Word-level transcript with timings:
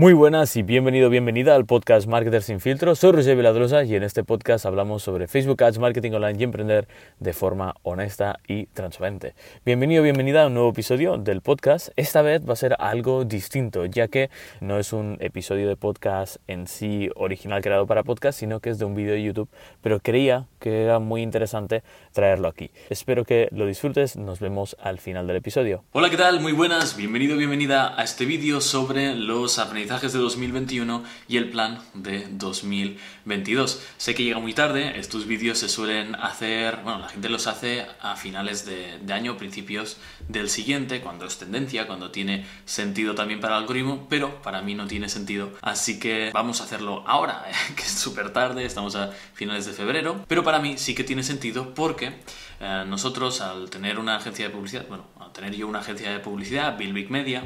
Muy 0.00 0.14
buenas 0.14 0.56
y 0.56 0.62
bienvenido, 0.62 1.10
bienvenida 1.10 1.54
al 1.54 1.66
podcast 1.66 2.06
Marketer 2.08 2.42
sin 2.42 2.58
filtro. 2.58 2.94
Soy 2.94 3.12
Roger 3.12 3.36
Viladrosa 3.36 3.84
y 3.84 3.94
en 3.94 4.02
este 4.02 4.24
podcast 4.24 4.64
hablamos 4.64 5.02
sobre 5.02 5.28
Facebook 5.28 5.62
Ads, 5.62 5.78
marketing 5.78 6.12
online 6.12 6.38
y 6.40 6.42
emprender 6.42 6.88
de 7.18 7.34
forma 7.34 7.74
honesta 7.82 8.40
y 8.48 8.64
transparente. 8.68 9.34
Bienvenido, 9.66 10.02
bienvenida 10.02 10.44
a 10.44 10.46
un 10.46 10.54
nuevo 10.54 10.70
episodio 10.70 11.18
del 11.18 11.42
podcast. 11.42 11.90
Esta 11.96 12.22
vez 12.22 12.48
va 12.48 12.54
a 12.54 12.56
ser 12.56 12.76
algo 12.78 13.26
distinto, 13.26 13.84
ya 13.84 14.08
que 14.08 14.30
no 14.62 14.78
es 14.78 14.94
un 14.94 15.18
episodio 15.20 15.68
de 15.68 15.76
podcast 15.76 16.36
en 16.46 16.66
sí 16.66 17.10
original 17.14 17.60
creado 17.60 17.86
para 17.86 18.02
podcast, 18.02 18.40
sino 18.40 18.60
que 18.60 18.70
es 18.70 18.78
de 18.78 18.86
un 18.86 18.94
vídeo 18.94 19.12
de 19.12 19.22
YouTube, 19.22 19.50
pero 19.82 20.00
creía 20.00 20.46
que 20.60 20.82
era 20.82 20.98
muy 20.98 21.20
interesante 21.20 21.82
traerlo 22.14 22.48
aquí. 22.48 22.70
Espero 22.88 23.26
que 23.26 23.48
lo 23.52 23.66
disfrutes, 23.66 24.16
nos 24.16 24.40
vemos 24.40 24.78
al 24.80 24.98
final 24.98 25.26
del 25.26 25.36
episodio. 25.36 25.84
Hola, 25.92 26.08
¿qué 26.08 26.16
tal? 26.16 26.40
Muy 26.40 26.52
buenas, 26.52 26.96
bienvenido, 26.96 27.36
bienvenida 27.36 28.00
a 28.00 28.02
este 28.02 28.24
vídeo 28.24 28.62
sobre 28.62 29.14
los 29.14 29.58
aprendizajes 29.58 29.89
de 29.90 30.18
2021 30.20 31.02
y 31.26 31.36
el 31.36 31.50
plan 31.50 31.80
de 31.94 32.28
2022. 32.30 33.82
Sé 33.96 34.14
que 34.14 34.22
llega 34.22 34.38
muy 34.38 34.54
tarde, 34.54 35.00
estos 35.00 35.26
vídeos 35.26 35.58
se 35.58 35.68
suelen 35.68 36.14
hacer, 36.14 36.78
bueno, 36.84 37.00
la 37.00 37.08
gente 37.08 37.28
los 37.28 37.48
hace 37.48 37.86
a 38.00 38.14
finales 38.14 38.64
de, 38.64 39.12
año, 39.12 39.36
principios 39.36 39.96
del 40.28 40.48
siguiente, 40.48 41.00
cuando 41.00 41.26
es 41.26 41.38
tendencia, 41.38 41.88
cuando 41.88 42.12
tiene 42.12 42.46
sentido 42.66 43.16
también 43.16 43.40
para 43.40 43.56
el 43.56 43.62
algoritmo, 43.62 44.06
pero 44.08 44.40
para 44.42 44.62
mí 44.62 44.76
no 44.76 44.86
tiene 44.86 45.08
sentido. 45.08 45.50
Así 45.60 45.98
que 45.98 46.30
vamos 46.32 46.60
a 46.60 46.64
hacerlo 46.64 47.02
ahora, 47.08 47.44
que 47.76 47.82
es 47.82 47.90
súper 47.90 48.32
tarde, 48.32 48.64
estamos 48.64 48.94
a 48.94 49.10
finales 49.34 49.66
de 49.66 49.72
febrero, 49.72 50.24
pero 50.28 50.44
para 50.44 50.60
mí 50.60 50.78
sí 50.78 50.94
que 50.94 51.02
tiene 51.02 51.24
sentido 51.24 51.74
porque 51.74 52.20
eh, 52.60 52.84
nosotros 52.86 53.40
al 53.40 53.68
tener 53.70 53.98
una 53.98 54.14
agencia 54.16 54.46
de 54.46 54.54
publicidad, 54.54 54.86
bueno, 54.86 55.08
al 55.18 55.32
tener 55.32 55.52
yo 55.56 55.66
una 55.66 55.80
agencia 55.80 56.12
de 56.12 56.20
publicidad, 56.20 56.78
Bill 56.78 56.92
Big 56.92 57.10
Media, 57.10 57.42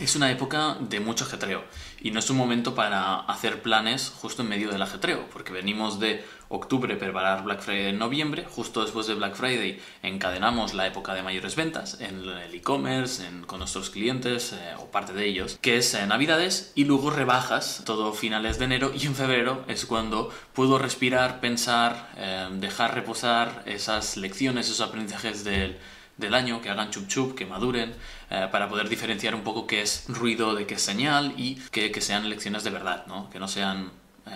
es 0.00 0.16
una 0.16 0.30
época 0.30 0.76
de 0.80 1.00
mucho 1.00 1.24
ajetreo 1.24 1.64
y 2.00 2.10
no 2.10 2.18
es 2.18 2.30
un 2.30 2.36
momento 2.36 2.74
para 2.74 3.20
hacer 3.20 3.62
planes 3.62 4.12
justo 4.20 4.42
en 4.42 4.48
medio 4.48 4.70
del 4.70 4.82
ajetreo, 4.82 5.26
porque 5.32 5.52
venimos 5.52 6.00
de 6.00 6.24
octubre 6.48 6.96
preparar 6.96 7.44
Black 7.44 7.60
Friday 7.60 7.86
en 7.86 7.98
noviembre, 7.98 8.44
justo 8.48 8.82
después 8.82 9.06
de 9.06 9.14
Black 9.14 9.34
Friday 9.34 9.80
encadenamos 10.02 10.74
la 10.74 10.86
época 10.86 11.14
de 11.14 11.22
mayores 11.22 11.56
ventas 11.56 12.00
en 12.00 12.28
el 12.28 12.54
e-commerce, 12.54 13.22
con 13.46 13.58
nuestros 13.58 13.90
clientes 13.90 14.52
eh, 14.52 14.74
o 14.78 14.90
parte 14.90 15.12
de 15.12 15.26
ellos, 15.26 15.58
que 15.60 15.76
es 15.76 15.94
en 15.94 16.08
Navidades 16.08 16.72
y 16.74 16.84
luego 16.84 17.10
rebajas 17.10 17.82
todo 17.84 18.12
finales 18.12 18.58
de 18.58 18.64
enero 18.66 18.92
y 18.94 19.06
en 19.06 19.14
febrero 19.14 19.64
es 19.68 19.86
cuando 19.86 20.30
puedo 20.52 20.78
respirar, 20.78 21.40
pensar, 21.40 22.10
eh, 22.16 22.48
dejar 22.52 22.94
reposar 22.94 23.62
esas 23.66 24.16
lecciones, 24.16 24.66
esos 24.66 24.80
aprendizajes 24.80 25.44
del 25.44 25.78
del 26.16 26.34
año, 26.34 26.60
que 26.60 26.70
hagan 26.70 26.90
chup 26.90 27.08
chup, 27.08 27.34
que 27.36 27.46
maduren, 27.46 27.94
eh, 28.30 28.48
para 28.50 28.68
poder 28.68 28.88
diferenciar 28.88 29.34
un 29.34 29.42
poco 29.42 29.66
qué 29.66 29.82
es 29.82 30.04
ruido 30.08 30.54
de 30.54 30.66
qué 30.66 30.74
es 30.74 30.82
señal 30.82 31.34
y 31.36 31.56
que, 31.70 31.90
que 31.90 32.00
sean 32.00 32.28
lecciones 32.28 32.64
de 32.64 32.70
verdad, 32.70 33.06
¿no? 33.06 33.30
que 33.30 33.38
no 33.38 33.48
sean 33.48 33.90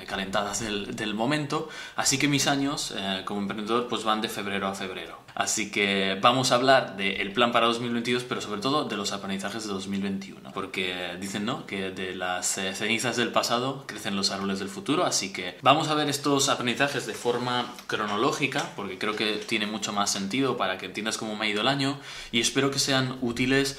calentadas 0.06 0.60
del, 0.60 0.96
del, 0.96 1.14
momento. 1.14 1.68
Así 1.96 2.18
que 2.18 2.28
mis 2.28 2.46
años 2.46 2.94
eh, 2.96 3.22
como 3.24 3.40
emprendedor 3.40 3.88
pues 3.88 4.04
van 4.04 4.20
de 4.20 4.28
febrero 4.28 4.66
a 4.66 4.74
febrero. 4.74 5.18
Así 5.34 5.70
que 5.70 6.18
vamos 6.20 6.50
a 6.50 6.54
hablar 6.54 6.96
del 6.96 7.32
plan 7.32 7.52
para 7.52 7.66
2022, 7.66 8.24
pero 8.24 8.40
sobre 8.40 8.60
todo 8.60 8.84
de 8.84 8.96
los 8.96 9.12
aprendizajes 9.12 9.66
de 9.66 9.72
2021. 9.72 10.52
Porque 10.52 11.16
dicen, 11.20 11.44
¿no? 11.44 11.66
Que 11.66 11.90
de 11.90 12.14
las 12.14 12.56
eh, 12.58 12.74
cenizas 12.74 13.16
del 13.16 13.32
pasado 13.32 13.84
crecen 13.86 14.16
los 14.16 14.30
árboles 14.30 14.58
del 14.58 14.68
futuro. 14.68 15.04
Así 15.04 15.32
que 15.32 15.58
vamos 15.62 15.88
a 15.88 15.94
ver 15.94 16.08
estos 16.08 16.48
aprendizajes 16.48 17.06
de 17.06 17.14
forma 17.14 17.66
cronológica, 17.86 18.72
porque 18.76 18.98
creo 18.98 19.14
que 19.14 19.34
tiene 19.34 19.66
mucho 19.66 19.92
más 19.92 20.10
sentido 20.10 20.56
para 20.56 20.78
que 20.78 20.86
entiendas 20.86 21.18
cómo 21.18 21.36
me 21.36 21.46
ha 21.46 21.48
ido 21.48 21.60
el 21.60 21.68
año. 21.68 21.98
Y 22.32 22.40
espero 22.40 22.70
que 22.70 22.78
sean 22.78 23.18
útiles 23.20 23.78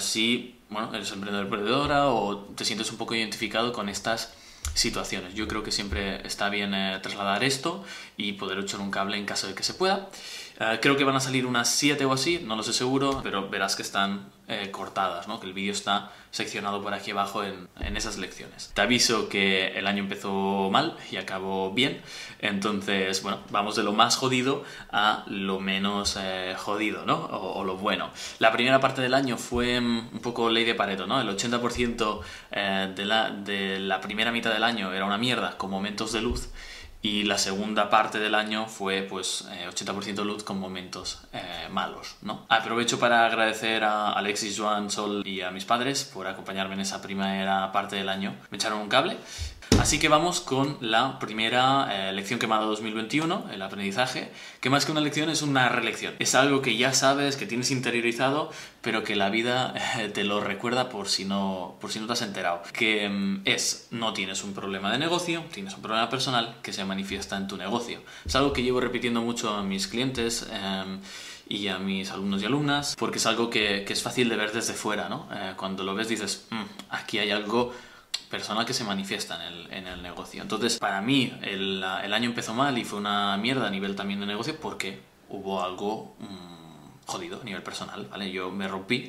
si, 0.00 0.56
bueno, 0.70 0.92
eres 0.92 1.12
emprendedor 1.12 1.44
emprendedora 1.44 2.08
o 2.08 2.38
te 2.56 2.64
sientes 2.64 2.90
un 2.90 2.98
poco 2.98 3.14
identificado 3.14 3.72
con 3.72 3.88
estas 3.88 4.32
situaciones. 4.76 5.34
Yo 5.34 5.48
creo 5.48 5.62
que 5.62 5.72
siempre 5.72 6.26
está 6.26 6.48
bien 6.50 6.74
eh, 6.74 6.98
trasladar 7.02 7.42
esto 7.42 7.84
y 8.16 8.34
poder 8.34 8.58
echar 8.58 8.80
un 8.80 8.90
cable 8.90 9.16
en 9.16 9.24
caso 9.24 9.48
de 9.48 9.54
que 9.54 9.62
se 9.62 9.74
pueda. 9.74 10.08
Eh, 10.58 10.78
creo 10.80 10.96
que 10.96 11.04
van 11.04 11.16
a 11.16 11.20
salir 11.20 11.44
unas 11.44 11.68
7 11.68 12.04
o 12.06 12.12
así, 12.12 12.40
no 12.42 12.56
lo 12.56 12.62
sé 12.62 12.72
seguro, 12.72 13.20
pero 13.22 13.50
verás 13.50 13.76
que 13.76 13.82
están 13.82 14.30
eh, 14.48 14.70
cortadas, 14.70 15.28
¿no? 15.28 15.38
que 15.38 15.46
el 15.46 15.52
vídeo 15.52 15.72
está 15.72 16.12
seccionado 16.30 16.82
por 16.82 16.94
aquí 16.94 17.10
abajo 17.10 17.44
en, 17.44 17.68
en, 17.80 17.96
esas 17.96 18.16
lecciones. 18.16 18.70
Te 18.72 18.80
aviso 18.80 19.28
que 19.28 19.68
el 19.78 19.86
año 19.86 20.02
empezó 20.02 20.70
mal 20.70 20.96
y 21.10 21.16
acabó 21.16 21.72
bien, 21.72 22.00
entonces, 22.38 23.22
bueno, 23.22 23.40
vamos 23.50 23.76
de 23.76 23.82
lo 23.82 23.92
más 23.92 24.16
jodido 24.16 24.64
a 24.90 25.24
lo 25.26 25.60
menos 25.60 26.16
eh, 26.18 26.54
jodido, 26.56 27.04
¿no? 27.04 27.16
O, 27.26 27.64
lo 27.64 27.76
bueno. 27.76 28.10
La 28.38 28.50
primera 28.50 28.80
parte 28.80 29.02
del 29.02 29.12
año 29.12 29.36
fue 29.36 29.78
mm, 29.78 30.08
un 30.14 30.20
poco 30.20 30.48
ley 30.48 30.64
de 30.64 30.74
Pareto, 30.74 31.06
¿no? 31.06 31.20
El 31.20 31.28
80% 31.28 32.20
de, 32.94 33.04
la, 33.04 33.30
de 33.30 33.78
la 33.80 34.00
primera 34.00 34.32
mitad 34.32 34.52
del 34.52 34.64
año 34.64 34.92
era 34.92 35.04
una 35.04 35.18
mierda 35.18 35.58
con 35.58 35.70
momentos 35.70 36.12
de 36.12 36.22
luz 36.22 36.48
y 37.06 37.22
la 37.22 37.38
segunda 37.38 37.88
parte 37.88 38.18
del 38.18 38.34
año 38.34 38.66
fue 38.66 39.02
pues 39.02 39.44
80% 39.48 40.18
eh, 40.18 40.24
luz 40.24 40.42
con 40.42 40.58
momentos 40.58 41.20
eh, 41.32 41.68
malos, 41.70 42.16
¿no? 42.22 42.46
Aprovecho 42.48 42.98
para 42.98 43.24
agradecer 43.26 43.84
a 43.84 44.10
Alexis, 44.10 44.58
Joan, 44.58 44.90
Sol 44.90 45.22
y 45.24 45.40
a 45.40 45.52
mis 45.52 45.64
padres 45.64 46.02
por 46.02 46.26
acompañarme 46.26 46.74
en 46.74 46.80
esa 46.80 47.00
primera 47.00 47.70
parte 47.70 47.94
del 47.94 48.08
año. 48.08 48.34
Me 48.50 48.56
echaron 48.56 48.80
un 48.80 48.88
cable 48.88 49.18
Así 49.78 49.98
que 49.98 50.08
vamos 50.08 50.40
con 50.40 50.78
la 50.80 51.18
primera 51.18 52.08
eh, 52.08 52.12
lección 52.12 52.40
que 52.40 52.46
me 52.46 52.54
dado 52.54 52.68
2021, 52.68 53.50
el 53.52 53.62
aprendizaje, 53.62 54.32
que 54.60 54.70
más 54.70 54.84
que 54.86 54.92
una 54.92 55.00
lección 55.00 55.28
es 55.28 55.42
una 55.42 55.68
relección. 55.68 56.14
Es 56.18 56.34
algo 56.34 56.62
que 56.62 56.76
ya 56.76 56.92
sabes, 56.92 57.36
que 57.36 57.46
tienes 57.46 57.70
interiorizado, 57.70 58.50
pero 58.80 59.04
que 59.04 59.14
la 59.14 59.28
vida 59.28 59.74
eh, 59.98 60.08
te 60.08 60.24
lo 60.24 60.40
recuerda 60.40 60.88
por 60.88 61.08
si 61.08 61.24
no, 61.24 61.76
por 61.80 61.92
si 61.92 62.00
no 62.00 62.06
te 62.06 62.14
has 62.14 62.22
enterado. 62.22 62.62
Que 62.72 63.08
mm, 63.08 63.42
es, 63.44 63.88
no 63.90 64.12
tienes 64.12 64.42
un 64.44 64.54
problema 64.54 64.90
de 64.90 64.98
negocio, 64.98 65.44
tienes 65.52 65.74
un 65.74 65.82
problema 65.82 66.08
personal 66.08 66.56
que 66.62 66.72
se 66.72 66.84
manifiesta 66.84 67.36
en 67.36 67.46
tu 67.46 67.56
negocio. 67.56 68.00
Es 68.24 68.34
algo 68.34 68.52
que 68.52 68.62
llevo 68.62 68.80
repitiendo 68.80 69.20
mucho 69.20 69.50
a 69.50 69.62
mis 69.62 69.86
clientes. 69.86 70.46
Em, 70.50 71.00
y 71.48 71.68
a 71.68 71.78
mis 71.78 72.10
alumnos 72.10 72.42
y 72.42 72.46
alumnas, 72.46 72.96
porque 72.98 73.18
es 73.18 73.26
algo 73.26 73.50
que, 73.50 73.84
es 73.88 74.02
fácil 74.02 74.28
de 74.28 74.34
ver 74.34 74.50
desde 74.50 74.74
fuera, 74.74 75.08
¿no? 75.08 75.28
Eh, 75.32 75.52
cuando 75.56 75.84
lo 75.84 75.94
ves 75.94 76.08
dices, 76.08 76.46
mm, 76.50 76.62
aquí 76.90 77.18
hay 77.18 77.30
algo 77.30 77.72
personal 78.30 78.66
que 78.66 78.74
se 78.74 78.84
manifiesta 78.84 79.36
en 79.46 79.52
el, 79.52 79.72
en 79.72 79.86
el 79.86 80.02
negocio. 80.02 80.42
Entonces, 80.42 80.78
para 80.78 81.00
mí, 81.00 81.32
el, 81.42 81.84
el, 82.04 82.12
año 82.12 82.28
empezó 82.28 82.54
mal 82.54 82.76
y 82.78 82.84
fue 82.84 82.98
una 82.98 83.36
mierda 83.36 83.66
a 83.66 83.70
nivel 83.70 83.94
también 83.96 84.20
de 84.20 84.26
negocio 84.26 84.58
porque 84.60 85.00
hubo 85.28 85.62
algo 85.62 86.16
mm, 86.18 86.55
jodido 87.06 87.40
a 87.40 87.44
nivel 87.44 87.62
personal, 87.62 88.06
¿vale? 88.10 88.30
Yo 88.32 88.50
me 88.50 88.66
rompí, 88.66 89.08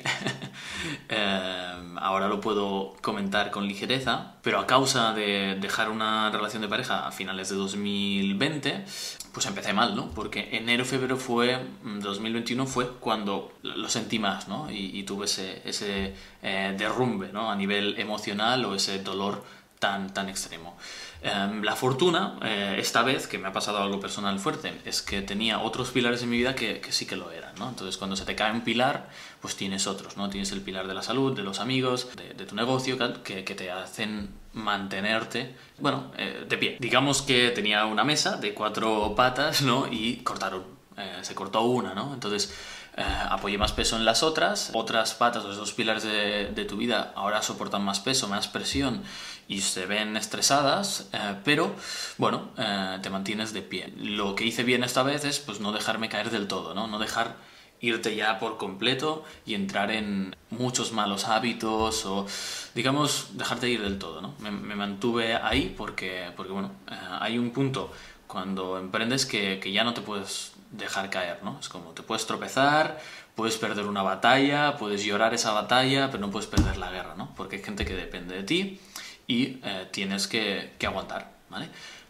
eh, 1.08 1.92
ahora 1.96 2.28
lo 2.28 2.40
puedo 2.40 2.94
comentar 3.02 3.50
con 3.50 3.66
ligereza, 3.66 4.34
pero 4.42 4.60
a 4.60 4.66
causa 4.66 5.12
de 5.12 5.56
dejar 5.60 5.90
una 5.90 6.30
relación 6.30 6.62
de 6.62 6.68
pareja 6.68 7.06
a 7.06 7.10
finales 7.10 7.48
de 7.48 7.56
2020, 7.56 8.84
pues 9.32 9.46
empecé 9.46 9.72
mal, 9.72 9.96
¿no? 9.96 10.10
Porque 10.10 10.48
enero, 10.52 10.84
febrero 10.84 11.16
fue, 11.16 11.58
2021 11.82 12.62
mm, 12.62 12.66
fue 12.66 12.88
cuando 13.00 13.52
lo 13.62 13.88
sentí 13.88 14.20
más, 14.20 14.46
¿no? 14.46 14.70
Y, 14.70 15.02
tuve 15.02 15.26
ese, 15.26 15.62
ese 15.68 16.14
eh, 16.42 16.74
derrumbe, 16.78 17.30
¿no? 17.32 17.50
A 17.50 17.56
nivel 17.56 17.98
emocional 17.98 18.64
o 18.64 18.74
ese 18.74 19.00
dolor 19.02 19.44
tan, 19.80 20.12
tan 20.14 20.28
extremo. 20.28 20.76
Em, 21.20 21.62
la 21.64 21.74
fortuna, 21.74 22.38
eh, 22.42 22.76
esta 22.78 23.02
vez, 23.02 23.26
que 23.26 23.38
me 23.38 23.48
ha 23.48 23.52
pasado 23.52 23.78
algo 23.78 23.98
personal 23.98 24.38
fuerte, 24.38 24.80
es 24.84 25.02
que 25.02 25.20
tenía 25.20 25.58
otros 25.58 25.90
pilares 25.90 26.22
en 26.22 26.30
mi 26.30 26.38
vida 26.38 26.54
que, 26.54 26.80
sí 26.90 27.06
que 27.06 27.16
lo 27.16 27.32
eran, 27.32 27.54
¿no? 27.58 27.68
Entonces, 27.68 27.96
cuando 27.96 28.14
se 28.14 28.24
te 28.24 28.36
cae 28.36 28.52
un 28.52 28.60
pilar, 28.60 29.08
pues 29.40 29.56
tienes 29.56 29.86
otros, 29.88 30.16
¿no? 30.16 30.30
Tienes 30.30 30.52
el 30.52 30.60
pilar 30.60 30.86
de 30.86 30.94
la 30.94 31.02
salud, 31.02 31.34
de 31.34 31.42
los 31.42 31.58
amigos, 31.58 32.08
de, 32.16 32.46
tu 32.46 32.54
negocio, 32.54 32.96
que, 33.24 33.42
que, 33.44 33.54
te 33.56 33.70
hacen 33.70 34.30
mantenerte, 34.52 35.54
bueno, 35.78 36.12
eh, 36.16 36.44
de 36.48 36.56
pie. 36.56 36.76
Digamos 36.78 37.22
que 37.22 37.50
tenía 37.50 37.84
una 37.86 38.04
mesa 38.04 38.36
de 38.36 38.54
cuatro 38.54 39.14
patas, 39.16 39.62
¿no? 39.62 39.88
Y 39.90 40.18
cortaron, 40.18 40.64
eh, 40.96 41.18
se 41.22 41.34
cortó 41.34 41.62
una, 41.62 41.94
¿no? 41.94 42.14
Entonces, 42.14 42.54
eh, 42.98 43.04
apoyé 43.30 43.58
más 43.58 43.70
peso 43.72 43.94
en 43.94 44.04
las 44.04 44.24
otras, 44.24 44.70
otras 44.74 45.14
patas, 45.14 45.44
los 45.44 45.56
dos 45.56 45.72
pilares 45.72 46.02
de, 46.02 46.64
tu 46.64 46.76
vida 46.76 47.12
ahora 47.14 47.42
soportan 47.42 47.84
más 47.84 48.00
peso, 48.00 48.26
más 48.26 48.48
presión 48.48 49.04
y 49.46 49.60
se 49.60 49.86
ven 49.86 50.16
estresadas, 50.16 51.08
eh, 51.12 51.36
pero 51.44 51.76
bueno, 52.16 52.50
eh, 52.58 52.98
te 53.00 53.08
mantienes 53.08 53.52
de 53.52 53.62
pie. 53.62 53.92
Lo 53.98 54.34
que 54.34 54.44
hice 54.44 54.64
bien 54.64 54.82
esta 54.82 55.04
vez 55.04 55.24
es 55.24 55.38
pues 55.38 55.60
no 55.60 55.70
dejarme 55.70 56.08
caer 56.08 56.30
del 56.30 56.48
todo, 56.48 56.74
¿no? 56.74 56.88
No 56.88 56.98
dejar 56.98 57.36
irte 57.80 58.16
ya 58.16 58.40
por 58.40 58.56
completo 58.56 59.22
y 59.46 59.54
entrar 59.54 59.92
en 59.92 60.34
muchos 60.50 60.90
malos 60.90 61.26
hábitos 61.26 62.04
o 62.04 62.26
digamos 62.74 63.28
dejarte 63.34 63.70
ir 63.70 63.80
del 63.80 64.00
todo, 64.00 64.20
¿no? 64.20 64.34
Me, 64.40 64.50
mantuve 64.50 65.36
ahí 65.36 65.72
porque, 65.78 66.32
porque 66.36 66.52
bueno, 66.52 66.72
hay 67.20 67.38
un 67.38 67.52
punto 67.52 67.92
cuando 68.26 68.76
emprendes 68.76 69.24
que 69.24 69.72
ya 69.72 69.84
no 69.84 69.94
te 69.94 70.00
puedes 70.00 70.57
dejar 70.70 71.10
caer, 71.10 71.42
¿no? 71.42 71.58
Es 71.60 71.68
como 71.68 71.90
te 71.92 72.02
puedes 72.02 72.26
tropezar, 72.26 72.98
puedes 73.34 73.56
perder 73.56 73.86
una 73.86 74.02
batalla, 74.02 74.76
puedes 74.76 75.04
llorar 75.04 75.34
esa 75.34 75.52
batalla, 75.52 76.10
pero 76.10 76.20
no 76.20 76.30
puedes 76.30 76.48
perder 76.48 76.76
la 76.76 76.90
guerra, 76.90 77.14
¿no? 77.16 77.34
Porque 77.34 77.56
hay 77.56 77.62
gente 77.62 77.84
que 77.84 77.94
depende 77.94 78.36
de 78.36 78.42
ti 78.42 78.80
y 79.26 79.60
eh, 79.62 79.88
tienes 79.90 80.26
que, 80.26 80.74
que, 80.78 80.86
aguantar, 80.86 81.30
¿vale? 81.50 81.68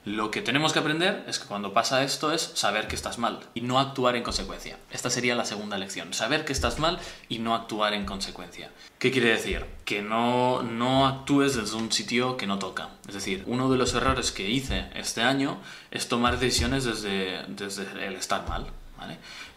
Lo 0.08 0.30
que 0.30 0.40
tenemos 0.40 0.72
que 0.72 0.78
aprender 0.78 1.22
es 1.28 1.38
que 1.38 1.46
cuando 1.46 1.74
pasa 1.74 2.02
esto 2.02 2.32
es 2.32 2.40
saber 2.54 2.88
que 2.88 2.96
estás 2.96 3.18
mal 3.18 3.40
y 3.52 3.60
no 3.60 3.78
actuar 3.78 4.16
en 4.16 4.22
consecuencia. 4.22 4.78
Esta 4.90 5.10
sería 5.10 5.34
la 5.34 5.44
segunda 5.44 5.76
lección, 5.76 6.14
saber 6.14 6.46
que 6.46 6.54
estás 6.54 6.78
mal 6.78 6.98
y 7.28 7.40
no 7.40 7.54
actuar 7.54 7.92
en 7.92 8.06
consecuencia. 8.06 8.70
¿Qué 8.98 9.10
quiere 9.10 9.28
decir? 9.28 9.66
Que 9.84 10.00
no, 10.00 10.62
no 10.62 11.06
actúes 11.06 11.56
desde 11.56 11.76
un 11.76 11.92
sitio 11.92 12.38
que 12.38 12.46
no 12.46 12.58
toca. 12.58 12.88
Es 13.06 13.12
decir, 13.12 13.44
uno 13.46 13.70
de 13.70 13.76
los 13.76 13.92
errores 13.92 14.32
que 14.32 14.48
hice 14.48 14.86
este 14.94 15.20
año 15.20 15.60
es 15.90 16.08
tomar 16.08 16.38
decisiones 16.38 16.84
desde, 16.84 17.42
desde 17.46 18.06
el 18.06 18.14
estar 18.14 18.48
mal. 18.48 18.66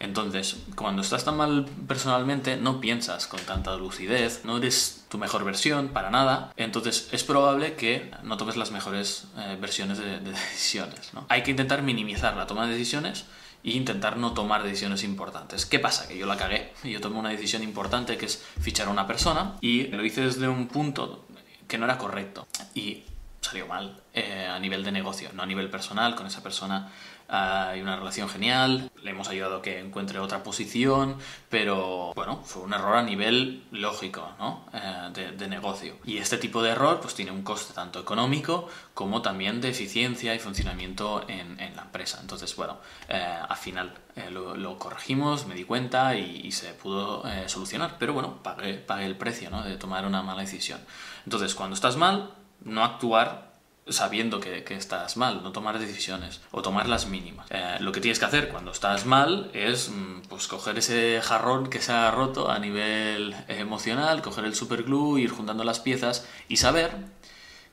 Entonces, 0.00 0.56
cuando 0.74 1.02
estás 1.02 1.24
tan 1.24 1.36
mal 1.36 1.66
personalmente, 1.86 2.56
no 2.56 2.80
piensas 2.80 3.26
con 3.26 3.40
tanta 3.40 3.76
lucidez, 3.76 4.42
no 4.44 4.58
eres 4.58 5.04
tu 5.08 5.18
mejor 5.18 5.44
versión 5.44 5.88
para 5.88 6.10
nada, 6.10 6.52
entonces 6.56 7.08
es 7.12 7.24
probable 7.24 7.74
que 7.74 8.10
no 8.22 8.36
tomes 8.36 8.56
las 8.56 8.70
mejores 8.70 9.28
eh, 9.36 9.56
versiones 9.60 9.98
de, 9.98 10.20
decisiones. 10.20 11.12
Hay 11.28 11.42
que 11.42 11.50
intentar 11.50 11.82
minimizar 11.82 12.36
la 12.36 12.46
toma 12.46 12.66
de 12.66 12.72
decisiones 12.72 13.24
e 13.64 13.70
intentar 13.70 14.16
no 14.16 14.32
tomar 14.32 14.62
decisiones 14.62 15.04
importantes. 15.04 15.66
¿Qué 15.66 15.78
pasa? 15.78 16.08
Que 16.08 16.18
yo 16.18 16.26
la 16.26 16.36
cagué. 16.36 16.72
Yo 16.82 17.00
tomé 17.00 17.18
una 17.18 17.28
decisión 17.28 17.62
importante 17.62 18.16
que 18.16 18.26
es 18.26 18.42
fichar 18.60 18.88
a 18.88 18.90
una 18.90 19.06
persona 19.06 19.56
y 19.60 19.84
lo 19.88 20.04
hice 20.04 20.22
desde 20.22 20.48
un 20.48 20.66
punto 20.68 21.26
que 21.68 21.78
no 21.78 21.84
era 21.84 21.96
correcto 21.96 22.46
y 22.74 23.04
salió 23.40 23.66
mal 23.66 24.00
eh, 24.14 24.46
a 24.46 24.58
nivel 24.58 24.84
de 24.84 24.92
negocio, 24.92 25.30
no 25.34 25.42
a 25.42 25.46
nivel 25.46 25.70
personal. 25.70 26.14
Con 26.14 26.26
esa 26.26 26.42
persona 26.42 26.90
hay 27.28 27.80
una 27.80 27.96
relación 27.96 28.28
genial, 28.28 28.90
le 29.02 29.10
hemos 29.10 29.28
ayudado 29.28 29.56
a 29.56 29.62
que 29.62 29.80
encuentre 29.80 30.18
otra 30.18 30.42
posición, 30.42 31.16
pero 31.48 32.12
bueno, 32.14 32.42
fue 32.44 32.62
un 32.62 32.72
error 32.72 32.96
a 32.96 33.02
nivel 33.02 33.64
lógico, 33.70 34.32
¿no? 34.38 34.66
Eh, 34.72 35.32
de, 35.36 35.48
negocio. 35.48 35.96
Y 36.04 36.18
este 36.18 36.38
tipo 36.38 36.62
de 36.62 36.70
error 36.70 37.00
pues 37.00 37.14
tiene 37.14 37.30
un 37.30 37.42
coste 37.42 37.74
tanto 37.74 38.00
económico 38.00 38.68
como 38.94 39.20
también 39.20 39.60
de 39.60 39.68
eficiencia 39.68 40.34
y 40.34 40.38
funcionamiento 40.38 41.24
en, 41.28 41.56
la 41.76 41.82
empresa. 41.82 42.18
Entonces, 42.20 42.54
bueno, 42.56 42.78
eh, 43.08 43.38
al 43.48 43.56
final 43.56 43.92
eh, 44.16 44.30
lo, 44.30 44.78
corregimos, 44.78 45.46
me 45.46 45.54
di 45.54 45.64
cuenta 45.64 46.16
y, 46.16 46.50
se 46.52 46.74
pudo 46.74 47.22
solucionar, 47.46 47.96
pero 47.98 48.12
bueno, 48.12 48.42
pagué, 48.42 48.74
pagué 48.74 49.06
el 49.06 49.16
precio 49.16 49.50
¿no? 49.50 49.62
de 49.62 49.76
tomar 49.76 50.06
una 50.06 50.22
mala 50.22 50.42
decisión. 50.42 50.80
Entonces, 51.24 51.54
cuando 51.54 51.74
estás 51.74 51.96
mal, 51.96 52.34
no 52.64 52.84
actuar 52.84 53.51
sabiendo 53.88 54.40
que, 54.40 54.64
estás 54.70 55.16
mal, 55.16 55.42
no 55.42 55.52
tomar 55.52 55.78
decisiones 55.78 56.40
o 56.50 56.62
tomar 56.62 56.88
las 56.88 57.06
mínimas. 57.06 57.46
Eh, 57.50 57.76
lo 57.80 57.92
que 57.92 58.00
tienes 58.00 58.18
que 58.18 58.24
hacer 58.24 58.48
cuando 58.48 58.70
estás 58.70 59.06
mal 59.06 59.50
es 59.54 59.88
mm, 59.88 60.22
pues 60.28 60.46
coger 60.48 60.78
ese 60.78 61.20
jarrón 61.22 61.68
que 61.68 61.80
se 61.80 61.92
ha 61.92 62.10
roto 62.10 62.50
a 62.50 62.58
nivel 62.58 63.34
emocional, 63.48 64.22
coger 64.22 64.44
el 64.44 64.54
superglue, 64.54 65.20
ir 65.20 65.30
juntando 65.30 65.64
las 65.64 65.80
piezas 65.80 66.26
y 66.48 66.58
saber 66.58 66.92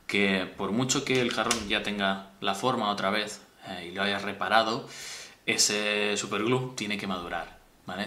que 0.08 0.52
por 0.58 0.72
mucho 0.72 1.06
que 1.06 1.22
el 1.22 1.32
jarrón 1.32 1.68
ya 1.70 1.84
tenga 1.84 2.32
la 2.42 2.56
forma 2.56 2.90
otra 2.90 3.12
vez 3.12 3.42
eh, 3.68 3.90
y 3.92 3.96
lo 3.96 4.02
hayas 4.02 4.24
reparado, 4.24 4.88
ese 5.46 6.18
superglue 6.18 6.74
tiene 6.76 6.98
que 6.98 7.08
madurar 7.08 7.59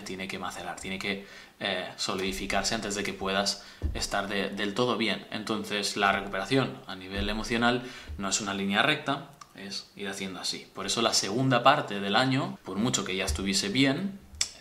tiene 0.04 0.28
que 0.28 0.38
macerar, 0.38 0.80
tiene 0.80 0.98
que 0.98 1.26
eh, 1.60 1.88
solidificarse 1.96 2.74
antes 2.74 2.94
de 2.94 3.02
que 3.02 3.12
puedas 3.12 3.64
estar 3.94 4.28
del 4.28 4.74
todo 4.74 4.96
bien. 4.96 5.26
Entonces 5.30 5.96
la 5.96 6.12
recuperación 6.12 6.78
a 6.86 6.96
nivel 6.96 7.28
emocional 7.28 7.82
no 8.18 8.28
es 8.28 8.40
una 8.40 8.54
línea 8.54 8.82
recta, 8.82 9.30
es 9.54 9.90
ir 9.96 10.08
haciendo 10.08 10.40
así. 10.40 10.66
Por 10.74 10.86
eso 10.86 11.02
la 11.02 11.14
segunda 11.14 11.62
parte 11.62 12.00
del 12.00 12.16
año, 12.16 12.58
por 12.64 12.78
mucho 12.78 13.04
que 13.04 13.16
ya 13.16 13.24
estuviese 13.24 13.68
bien, 13.68 14.18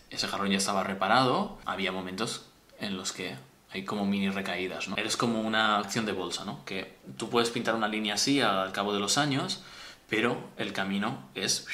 ese 0.09 0.27
jarrón 0.27 0.51
ya 0.51 0.57
estaba 0.57 0.83
reparado, 0.83 1.57
había 1.65 1.91
momentos 1.91 2.45
en 2.79 2.97
los 2.97 3.13
que 3.13 3.35
hay 3.71 3.85
como 3.85 4.05
mini 4.05 4.29
recaídas, 4.29 4.89
¿no? 4.89 4.97
Eres 4.97 5.15
como 5.15 5.41
una 5.41 5.77
acción 5.77 6.05
de 6.05 6.11
bolsa, 6.11 6.43
¿no? 6.43 6.65
Que 6.65 6.97
tú 7.17 7.29
puedes 7.29 7.49
pintar 7.49 7.73
una 7.75 7.87
línea 7.87 8.15
así 8.15 8.41
al 8.41 8.73
cabo 8.73 8.93
de 8.93 8.99
los 8.99 9.17
años, 9.17 9.63
pero 10.09 10.49
el 10.57 10.73
camino 10.73 11.29
es 11.35 11.65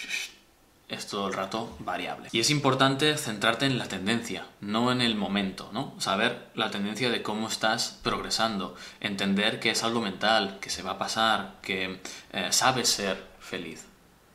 es 0.89 1.07
todo 1.07 1.27
el 1.27 1.33
rato 1.33 1.75
variable. 1.79 2.29
Y 2.31 2.39
es 2.39 2.49
importante 2.49 3.17
centrarte 3.17 3.65
en 3.65 3.77
la 3.77 3.87
tendencia, 3.87 4.45
no 4.61 4.91
en 4.91 5.01
el 5.01 5.15
momento, 5.15 5.69
¿no? 5.73 5.93
Saber 5.99 6.47
la 6.55 6.71
tendencia 6.71 7.09
de 7.09 7.21
cómo 7.21 7.47
estás 7.47 7.99
progresando, 8.03 8.75
entender 9.01 9.59
que 9.59 9.71
es 9.71 9.83
algo 9.83 10.01
mental, 10.01 10.59
que 10.61 10.69
se 10.69 10.83
va 10.83 10.91
a 10.91 10.97
pasar, 10.97 11.55
que 11.61 11.99
eh, 12.31 12.47
sabes 12.51 12.87
ser 12.87 13.21
feliz, 13.39 13.85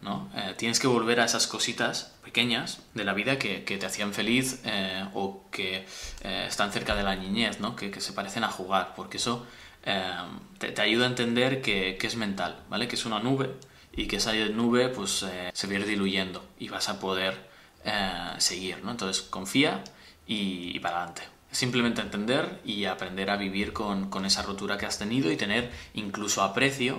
¿no? 0.03 0.31
Eh, 0.37 0.55
tienes 0.59 0.79
que 0.79 0.87
volver 0.87 1.21
a 1.21 1.25
esas 1.25 1.47
cositas 1.47 2.13
pequeñas 2.23 2.83
de 2.93 3.05
la 3.05 3.15
vida 3.15 3.39
que, 3.39 3.61
te 3.61 3.87
hacían 3.87 4.13
feliz 4.13 4.61
eh, 4.65 5.07
o 5.15 5.47
que 5.51 5.87
están 6.23 6.71
cerca 6.71 6.95
de 6.95 7.03
la 7.03 7.17
niñez, 7.17 7.61
¿no? 7.61 7.77
Que, 7.77 7.99
se 7.99 8.13
parecen 8.13 8.45
a 8.45 8.49
jugar, 8.49 8.93
porque 8.95 9.17
eso 9.17 9.47
te, 9.83 10.81
ayuda 10.83 11.07
a 11.07 11.09
entender 11.09 11.63
que, 11.63 11.97
que 11.99 12.07
es 12.07 12.17
mental, 12.17 12.63
¿vale? 12.69 12.89
Que 12.89 12.97
es 12.97 13.07
una 13.07 13.21
nube 13.21 13.55
y 13.95 14.07
que 14.07 14.17
esa 14.17 14.33
nube 14.33 14.89
pues 14.89 15.23
eh, 15.23 15.51
se 15.53 15.67
va 15.67 15.75
a 15.75 15.77
ir 15.77 15.87
diluyendo 15.87 16.45
y 16.59 16.69
vas 16.69 16.89
a 16.89 16.99
poder 16.99 17.49
eh, 17.85 18.35
seguir, 18.39 18.83
¿no? 18.83 18.91
Entonces 18.91 19.23
confía 19.23 19.83
y, 20.27 20.79
para 20.81 20.99
adelante. 20.99 21.23
Simplemente 21.51 22.01
entender 22.01 22.61
y 22.65 22.87
aprender 22.87 23.29
a 23.29 23.37
vivir 23.37 23.73
con, 23.73 24.09
con, 24.09 24.25
esa 24.25 24.43
rotura 24.43 24.79
que 24.79 24.87
has 24.87 24.99
tenido 24.99 25.31
y 25.31 25.37
tener 25.37 25.71
incluso 25.93 26.43
aprecio 26.43 26.99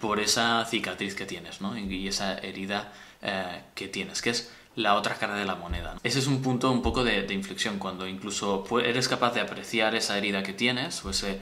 por 0.00 0.20
esa 0.20 0.64
cicatriz 0.66 1.14
que 1.14 1.24
tienes, 1.24 1.62
¿no? 1.62 1.78
Y 1.78 2.08
esa 2.08 2.36
herida 2.38 2.92
eh, 3.22 3.62
que 3.74 3.88
tienes, 3.88 4.20
que 4.20 4.30
es 4.30 4.52
la 4.76 4.96
otra 4.96 5.14
cara 5.14 5.36
de 5.36 5.46
la 5.46 5.54
moneda. 5.54 5.96
Ese 6.02 6.18
es 6.18 6.26
un 6.26 6.42
punto 6.42 6.70
un 6.70 6.82
poco 6.82 7.04
de, 7.04 7.22
de 7.22 7.32
inflexión, 7.32 7.78
cuando 7.78 8.06
incluso 8.06 8.66
eres 8.80 9.08
capaz 9.08 9.32
de 9.32 9.40
apreciar 9.40 9.94
esa 9.94 10.18
herida 10.18 10.42
que 10.42 10.52
tienes 10.52 11.02
o 11.04 11.10
ese 11.10 11.40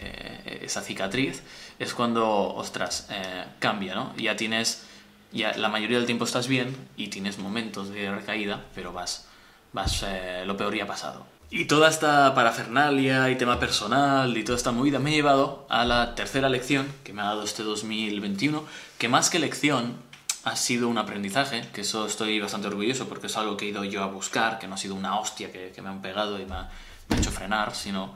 eh, 0.00 0.60
esa 0.62 0.82
cicatriz, 0.82 1.42
es 1.78 1.94
cuando, 1.94 2.54
ostras, 2.54 3.08
eh, 3.10 3.44
cambia, 3.58 3.94
¿no? 3.94 4.14
Ya 4.16 4.36
tienes, 4.36 4.84
ya 5.32 5.56
la 5.56 5.68
mayoría 5.68 5.98
del 5.98 6.06
tiempo 6.06 6.24
estás 6.24 6.48
bien 6.48 6.76
y 6.96 7.08
tienes 7.08 7.38
momentos 7.38 7.90
de 7.90 8.10
recaída, 8.10 8.64
pero 8.74 8.92
vas, 8.92 9.26
vas, 9.72 10.04
eh, 10.06 10.44
lo 10.46 10.56
peor 10.56 10.74
ya 10.74 10.84
ha 10.84 10.86
pasado. 10.86 11.26
Y 11.50 11.64
toda 11.64 11.88
esta 11.88 12.34
parafernalia 12.34 13.30
y 13.30 13.36
tema 13.36 13.58
personal 13.58 14.36
y 14.36 14.44
toda 14.44 14.58
esta 14.58 14.70
movida 14.70 14.98
me 14.98 15.10
ha 15.10 15.14
llevado 15.14 15.66
a 15.70 15.86
la 15.86 16.14
tercera 16.14 16.50
lección 16.50 16.86
que 17.04 17.14
me 17.14 17.22
ha 17.22 17.26
dado 17.26 17.42
este 17.42 17.62
2021, 17.62 18.64
que 18.98 19.08
más 19.08 19.30
que 19.30 19.38
lección 19.38 19.96
ha 20.44 20.56
sido 20.56 20.88
un 20.88 20.98
aprendizaje, 20.98 21.66
que 21.72 21.80
eso 21.80 22.06
estoy 22.06 22.38
bastante 22.38 22.68
orgulloso 22.68 23.08
porque 23.08 23.28
es 23.28 23.36
algo 23.36 23.56
que 23.56 23.64
he 23.64 23.68
ido 23.68 23.82
yo 23.84 24.02
a 24.02 24.06
buscar, 24.06 24.58
que 24.58 24.68
no 24.68 24.74
ha 24.74 24.78
sido 24.78 24.94
una 24.94 25.18
hostia 25.18 25.50
que, 25.50 25.72
me 25.82 25.88
han 25.88 26.02
pegado 26.02 26.38
y 26.38 26.44
me 26.44 26.54
ha 26.54 26.68
hecho 27.16 27.30
frenar, 27.30 27.74
sino 27.74 28.14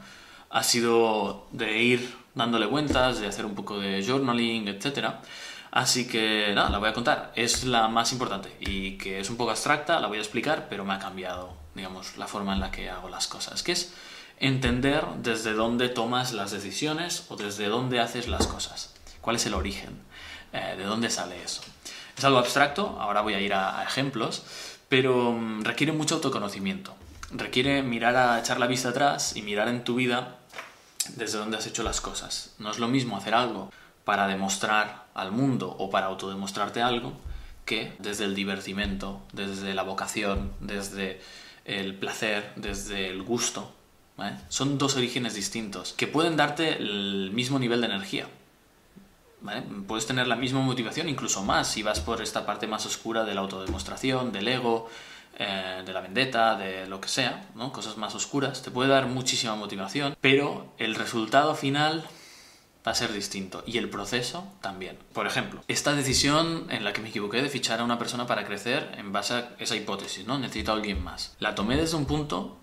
ha 0.53 0.63
sido 0.63 1.49
de 1.51 1.83
ir 1.83 2.15
dándole 2.35 2.67
vueltas, 2.67 3.21
de 3.21 3.27
hacer 3.27 3.47
un 3.47 3.55
poco 3.55 3.81
de 3.81 4.05
journaling, 4.07 4.69
etc. 4.69 5.15
Así 5.71 6.07
que 6.07 6.53
nada, 6.55 6.69
la 6.69 6.79
voy 6.79 6.91
a 6.91 6.93
contar. 6.93 7.33
Es 7.35 7.65
la 7.65 7.89
más 7.89 8.13
importante 8.13 8.55
y 8.61 8.99
que 8.99 9.19
es 9.19 9.31
un 9.31 9.39
poco 9.39 9.51
abstracta, 9.51 9.99
la 9.99 10.09
voy 10.09 10.19
a 10.19 10.21
explicar, 10.21 10.67
pero 10.69 10.85
me 10.85 10.93
ha 10.93 10.99
cambiado, 10.99 11.55
digamos, 11.75 12.19
la 12.19 12.27
forma 12.27 12.53
en 12.53 12.61
la 12.61 12.71
que 12.71 12.91
hago 12.91 13.09
las 13.09 13.27
cosas, 13.29 13.63
que 13.63 13.73
es 13.73 13.95
entender 14.39 15.07
desde 15.23 15.55
dónde 15.55 15.89
tomas 15.89 16.35
las 16.35 16.51
decisiones 16.51 17.25
o 17.31 17.37
desde 17.37 17.69
dónde 17.69 18.01
haces 18.01 18.29
las 18.29 18.47
cosas. 18.47 18.95
¿Cuál 19.23 19.37
es 19.37 19.47
el 19.47 19.55
origen? 19.55 20.01
Eh, 20.53 20.75
¿De 20.77 20.85
dónde 20.85 21.09
sale 21.09 21.43
eso? 21.43 21.63
Es 22.17 22.25
algo 22.25 22.39
abstracto, 22.39 22.99
ahora 23.01 23.23
voy 23.23 23.33
a 23.33 23.41
ir 23.41 23.55
a, 23.55 23.83
ejemplos, 23.85 24.43
pero 24.91 25.33
mm, 25.33 25.63
requiere 25.63 25.93
mucho 25.93 26.17
autoconocimiento. 26.17 26.95
Requiere 27.31 27.83
mirar 27.83 28.17
a 28.17 28.39
echar 28.39 28.61
la 28.61 28.67
vista 28.67 28.91
atrás 28.91 29.35
y 29.35 29.41
mirar 29.41 29.69
en 29.69 29.85
tu 29.85 29.95
vida 29.95 30.42
desde 31.17 31.39
dónde 31.39 31.57
has 31.57 31.67
hecho 31.67 31.83
las 31.83 32.01
cosas. 32.01 32.55
No 32.59 32.71
es 32.71 32.79
lo 32.79 32.89
mismo 32.89 33.17
hacer 33.17 33.35
algo 33.35 33.73
para 34.05 34.27
demostrar 34.27 35.07
al 35.15 35.33
mundo 35.33 35.75
o 35.79 35.91
para 35.91 36.07
autodemostrarte 36.07 36.83
algo 36.83 37.13
que 37.65 37.95
desde 37.99 38.25
el 38.25 38.35
divertimento, 38.35 39.23
desde 39.33 39.75
la 39.75 39.83
vocación, 39.83 40.53
desde 40.61 41.21
el 41.65 41.95
placer, 41.95 42.53
desde 42.57 43.09
el 43.09 43.23
gusto. 43.23 43.73
Son 44.49 44.79
dos 44.79 44.97
orígenes 44.97 45.35
distintos 45.35 45.95
que 45.95 46.07
pueden 46.07 46.37
darte 46.37 46.77
el 46.77 47.31
mismo 47.33 47.59
nivel 47.59 47.81
de 47.81 47.87
energía. 47.89 48.29
Puedes 49.89 50.07
tener 50.07 50.29
la 50.29 50.37
misma 50.37 50.61
motivación, 50.61 51.09
incluso 51.09 51.43
más, 51.43 51.67
si 51.67 51.83
vas 51.83 51.99
por 51.99 52.23
esta 52.23 52.47
parte 52.47 52.69
más 52.69 52.87
oscura 52.87 53.25
de 53.25 53.35
la 53.35 53.41
autodemostración, 53.41 54.31
del 54.31 54.47
ego, 54.47 54.89
eh, 55.39 55.83
de 55.85 55.93
la 55.93 56.01
vendetta, 56.01 56.57
de 56.57 56.87
lo 56.87 57.01
que 57.01 57.09
sea, 57.09 57.49
¿no? 57.55 57.73
cosas 57.73 57.97
más 57.97 58.15
oscuras, 58.15 58.63
te 58.63 58.71
puede 58.71 58.91
dar 58.91 59.07
muchísima 59.07 59.55
motivación, 59.57 60.17
pero 60.21 60.73
el 60.79 60.95
resultado 60.95 61.55
final 61.55 62.05
va 62.87 62.93
a 62.93 62.95
ser 62.95 63.13
distinto 63.13 63.63
y 63.67 63.79
el 63.79 63.89
proceso 63.89 64.45
también. 64.61 64.99
Por 65.13 65.27
ejemplo, 65.27 65.63
esta 65.69 65.95
decisión 65.95 66.67
en 66.71 66.85
la 66.85 66.93
que 66.93 67.01
me 67.01 67.09
equivoqué 67.09 67.41
de 67.41 67.49
fichar 67.49 67.81
a 67.81 67.85
una 67.85 67.99
persona 67.99 68.27
para 68.27 68.45
crecer 68.45 68.93
en 68.99 69.13
base 69.13 69.35
a 69.35 69.51
esa 69.59 69.77
hipótesis, 69.77 70.27
¿no? 70.27 70.39
Necesito 70.39 70.73
a 70.73 70.75
alguien 70.75 71.03
más. 71.03 71.35
La 71.39 71.55
tomé 71.55 71.77
desde 71.77 71.97
un 71.97 72.07
punto 72.07 72.59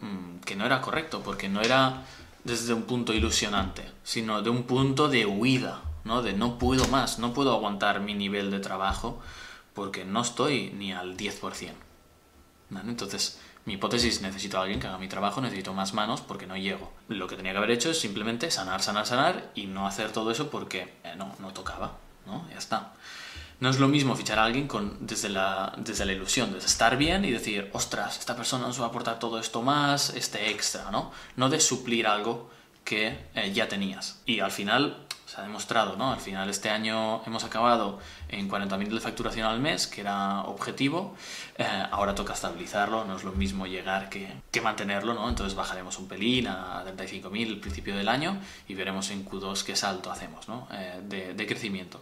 mm, 0.00 0.40
que 0.44 0.56
no 0.56 0.66
era 0.66 0.80
correcto, 0.80 1.22
porque 1.24 1.48
no 1.48 1.62
era 1.62 2.04
desde 2.44 2.74
un 2.74 2.82
punto 2.82 3.14
ilusionante, 3.14 3.90
sino 4.02 4.42
de 4.42 4.50
un 4.50 4.64
punto 4.64 5.08
de 5.08 5.24
huida, 5.24 5.82
¿no? 6.04 6.22
De 6.22 6.34
no 6.34 6.58
puedo 6.58 6.86
más, 6.88 7.18
no 7.18 7.32
puedo 7.32 7.52
aguantar 7.52 8.00
mi 8.00 8.14
nivel 8.14 8.50
de 8.50 8.60
trabajo 8.60 9.20
porque 9.72 10.04
no 10.04 10.20
estoy 10.20 10.70
ni 10.70 10.92
al 10.92 11.16
10%. 11.16 11.72
Entonces, 12.80 13.38
mi 13.64 13.74
hipótesis, 13.74 14.20
necesito 14.20 14.58
a 14.58 14.62
alguien 14.62 14.80
que 14.80 14.86
haga 14.86 14.98
mi 14.98 15.08
trabajo, 15.08 15.40
necesito 15.40 15.72
más 15.72 15.94
manos 15.94 16.20
porque 16.20 16.46
no 16.46 16.56
llego. 16.56 16.92
Lo 17.08 17.26
que 17.26 17.36
tenía 17.36 17.52
que 17.52 17.58
haber 17.58 17.70
hecho 17.70 17.90
es 17.90 18.00
simplemente 18.00 18.50
sanar, 18.50 18.82
sanar, 18.82 19.06
sanar 19.06 19.50
y 19.54 19.66
no 19.66 19.86
hacer 19.86 20.12
todo 20.12 20.30
eso 20.30 20.50
porque 20.50 20.94
eh, 21.04 21.14
no, 21.16 21.34
no 21.38 21.52
tocaba. 21.52 21.96
¿no? 22.26 22.46
Ya 22.50 22.58
está. 22.58 22.92
No 23.60 23.70
es 23.70 23.78
lo 23.78 23.88
mismo 23.88 24.16
fichar 24.16 24.38
a 24.38 24.44
alguien 24.44 24.66
con, 24.66 25.06
desde, 25.06 25.28
la, 25.28 25.72
desde 25.78 26.04
la 26.04 26.12
ilusión, 26.12 26.52
desde 26.52 26.66
estar 26.66 26.96
bien 26.96 27.24
y 27.24 27.30
decir, 27.30 27.70
ostras, 27.72 28.18
esta 28.18 28.36
persona 28.36 28.66
nos 28.66 28.80
va 28.80 28.86
a 28.86 28.88
aportar 28.88 29.18
todo 29.18 29.38
esto 29.38 29.62
más, 29.62 30.10
este 30.10 30.50
extra, 30.50 30.90
¿no? 30.90 31.12
No 31.36 31.48
de 31.48 31.60
suplir 31.60 32.06
algo 32.06 32.50
que 32.84 33.28
eh, 33.34 33.52
ya 33.52 33.68
tenías. 33.68 34.20
Y 34.26 34.40
al 34.40 34.50
final 34.50 35.06
se 35.24 35.40
ha 35.40 35.44
demostrado, 35.44 35.96
¿no? 35.96 36.12
Al 36.12 36.20
final 36.20 36.50
este 36.50 36.68
año 36.68 37.22
hemos 37.24 37.44
acabado 37.44 38.00
en 38.38 38.50
40.000 38.50 38.88
de 38.88 39.00
facturación 39.00 39.46
al 39.46 39.60
mes, 39.60 39.86
que 39.86 40.00
era 40.00 40.42
objetivo. 40.42 41.14
Eh, 41.56 41.64
ahora 41.90 42.14
toca 42.14 42.34
estabilizarlo, 42.34 43.04
no 43.04 43.16
es 43.16 43.24
lo 43.24 43.32
mismo 43.32 43.66
llegar 43.66 44.08
que, 44.08 44.32
que 44.50 44.60
mantenerlo, 44.60 45.14
¿no? 45.14 45.28
Entonces 45.28 45.54
bajaremos 45.54 45.98
un 45.98 46.08
pelín 46.08 46.48
a 46.48 46.84
35.000 46.84 47.48
al 47.48 47.58
principio 47.58 47.96
del 47.96 48.08
año 48.08 48.38
y 48.68 48.74
veremos 48.74 49.10
en 49.10 49.24
Q2 49.24 49.62
qué 49.64 49.76
salto 49.76 50.10
hacemos, 50.10 50.48
¿no? 50.48 50.68
Eh, 50.72 51.34
de, 51.34 51.46
crecimiento. 51.46 52.00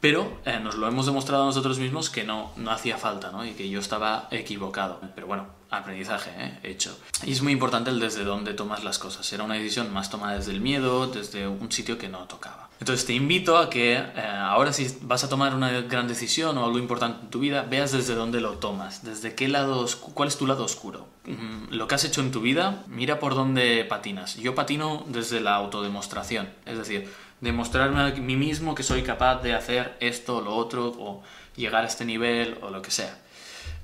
Pero 0.00 0.40
eh, 0.44 0.58
nos 0.58 0.74
lo 0.74 0.88
hemos 0.88 1.06
demostrado 1.06 1.44
nosotros 1.44 1.78
mismos 1.78 2.10
que 2.10 2.24
no, 2.24 2.52
no 2.56 2.70
hacía 2.70 2.96
falta, 2.96 3.30
¿no? 3.30 3.44
Y 3.44 3.52
que 3.52 3.68
yo 3.68 3.80
estaba 3.80 4.28
equivocado. 4.30 5.00
Pero 5.14 5.26
bueno, 5.26 5.46
aprendizaje 5.70 6.58
hecho. 6.62 6.98
Y 7.24 7.32
es 7.32 7.42
muy 7.42 7.52
importante 7.52 7.90
el 7.90 8.00
desde 8.00 8.24
dónde 8.24 8.54
tomas 8.54 8.82
las 8.82 8.98
cosas. 8.98 9.30
Era 9.32 9.44
una 9.44 9.54
decisión 9.54 9.92
más 9.92 10.10
tomada 10.10 10.36
desde 10.36 10.52
el 10.52 10.60
miedo, 10.60 11.06
desde 11.06 11.46
un 11.46 11.70
sitio 11.70 11.98
que 11.98 12.08
no 12.08 12.24
tocaba. 12.24 12.69
Entonces 12.80 13.04
te 13.04 13.12
invito 13.12 13.58
a 13.58 13.68
que 13.68 13.92
eh, 13.92 14.04
ahora 14.16 14.72
si 14.72 14.96
vas 15.02 15.22
a 15.22 15.28
tomar 15.28 15.54
una 15.54 15.82
gran 15.82 16.08
decisión 16.08 16.56
o 16.56 16.64
algo 16.64 16.78
importante 16.78 17.20
en 17.22 17.30
tu 17.30 17.38
vida, 17.38 17.62
veas 17.62 17.92
desde 17.92 18.14
dónde 18.14 18.40
lo 18.40 18.54
tomas, 18.54 19.04
desde 19.04 19.34
qué 19.34 19.48
lado, 19.48 19.84
cuál 20.14 20.28
es 20.28 20.38
tu 20.38 20.46
lado 20.46 20.64
oscuro. 20.64 21.06
Mm, 21.26 21.74
lo 21.74 21.86
que 21.86 21.94
has 21.94 22.04
hecho 22.04 22.22
en 22.22 22.32
tu 22.32 22.40
vida, 22.40 22.82
mira 22.88 23.20
por 23.20 23.34
dónde 23.34 23.84
patinas. 23.84 24.36
Yo 24.36 24.54
patino 24.54 25.04
desde 25.08 25.40
la 25.40 25.56
autodemostración, 25.56 26.48
es 26.64 26.78
decir, 26.78 27.12
demostrarme 27.42 28.00
a 28.00 28.10
mí 28.12 28.36
mismo 28.36 28.74
que 28.74 28.82
soy 28.82 29.02
capaz 29.02 29.42
de 29.42 29.52
hacer 29.52 29.98
esto 30.00 30.38
o 30.38 30.40
lo 30.40 30.56
otro 30.56 30.88
o 30.98 31.22
llegar 31.56 31.84
a 31.84 31.86
este 31.86 32.06
nivel 32.06 32.56
o 32.62 32.70
lo 32.70 32.80
que 32.80 32.90
sea. 32.90 33.18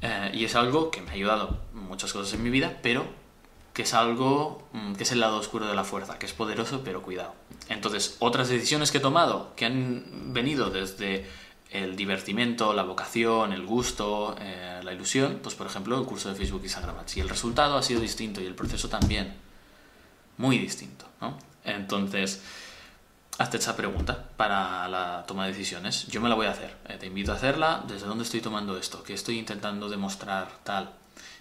Eh, 0.01 0.31
y 0.33 0.45
es 0.47 0.55
algo 0.55 0.91
que 0.91 1.03
me 1.03 1.11
ha 1.11 1.15
ayudado 1.15 1.61
muchas 1.75 2.15
cosas 2.15 2.33
en 2.33 2.43
mi 2.43 2.49
vida, 2.49 2.79
pero 2.83 3.05
que 3.75 3.83
es 3.83 3.93
algo 3.93 4.67
mm, 4.73 4.95
que 4.95 5.03
es 5.03 5.13
el 5.13 5.21
lado 5.21 5.37
oscuro 5.37 5.67
de 5.67 5.75
la 5.75 5.85
fuerza, 5.85 6.19
que 6.19 6.25
es 6.25 6.33
poderoso, 6.33 6.81
pero 6.83 7.03
cuidado. 7.03 7.35
Entonces, 7.69 8.17
otras 8.21 8.49
decisiones 8.49 8.93
que 8.93 8.99
he 8.99 9.01
tomado 9.01 9.53
que 9.57 9.67
han 9.67 10.33
venido 10.33 10.71
desde 10.71 11.27
el 11.71 11.97
divertimento, 11.97 12.73
la 12.73 12.85
vocación, 12.85 13.53
el 13.53 13.67
gusto, 13.67 14.37
eh, 14.41 14.81
la 14.83 14.93
ilusión, 14.93 15.41
pues 15.43 15.55
por 15.55 15.67
ejemplo 15.67 15.99
el 15.99 16.07
curso 16.07 16.29
de 16.29 16.37
Facebook 16.37 16.63
Instagram 16.63 16.99
Ads. 16.99 17.17
Y 17.17 17.21
el 17.21 17.29
resultado 17.29 17.77
ha 17.77 17.83
sido 17.83 18.01
distinto 18.01 18.41
y 18.41 18.47
el 18.47 18.55
proceso 18.55 18.89
también, 18.89 19.35
muy 20.39 20.59
distinto. 20.59 21.07
¿no? 21.21 21.37
Entonces, 21.65 22.43
hazte 23.39 23.57
esa 23.57 23.77
pregunta 23.77 24.29
para 24.37 24.89
la 24.89 25.25
toma 25.27 25.47
de 25.47 25.53
decisiones. 25.53 26.07
Yo 26.07 26.21
me 26.21 26.29
la 26.29 26.35
voy 26.35 26.47
a 26.47 26.53
hacer. 26.53 26.77
Eh, 26.89 26.97
te 26.99 27.07
invito 27.07 27.33
a 27.33 27.35
hacerla. 27.35 27.83
¿Desde 27.87 28.07
dónde 28.07 28.25
estoy 28.25 28.41
tomando 28.41 28.79
esto? 28.79 29.03
¿Qué 29.03 29.15
estoy 29.15 29.39
intentando 29.39 29.89
demostrar 29.89 30.49
tal? 30.63 30.91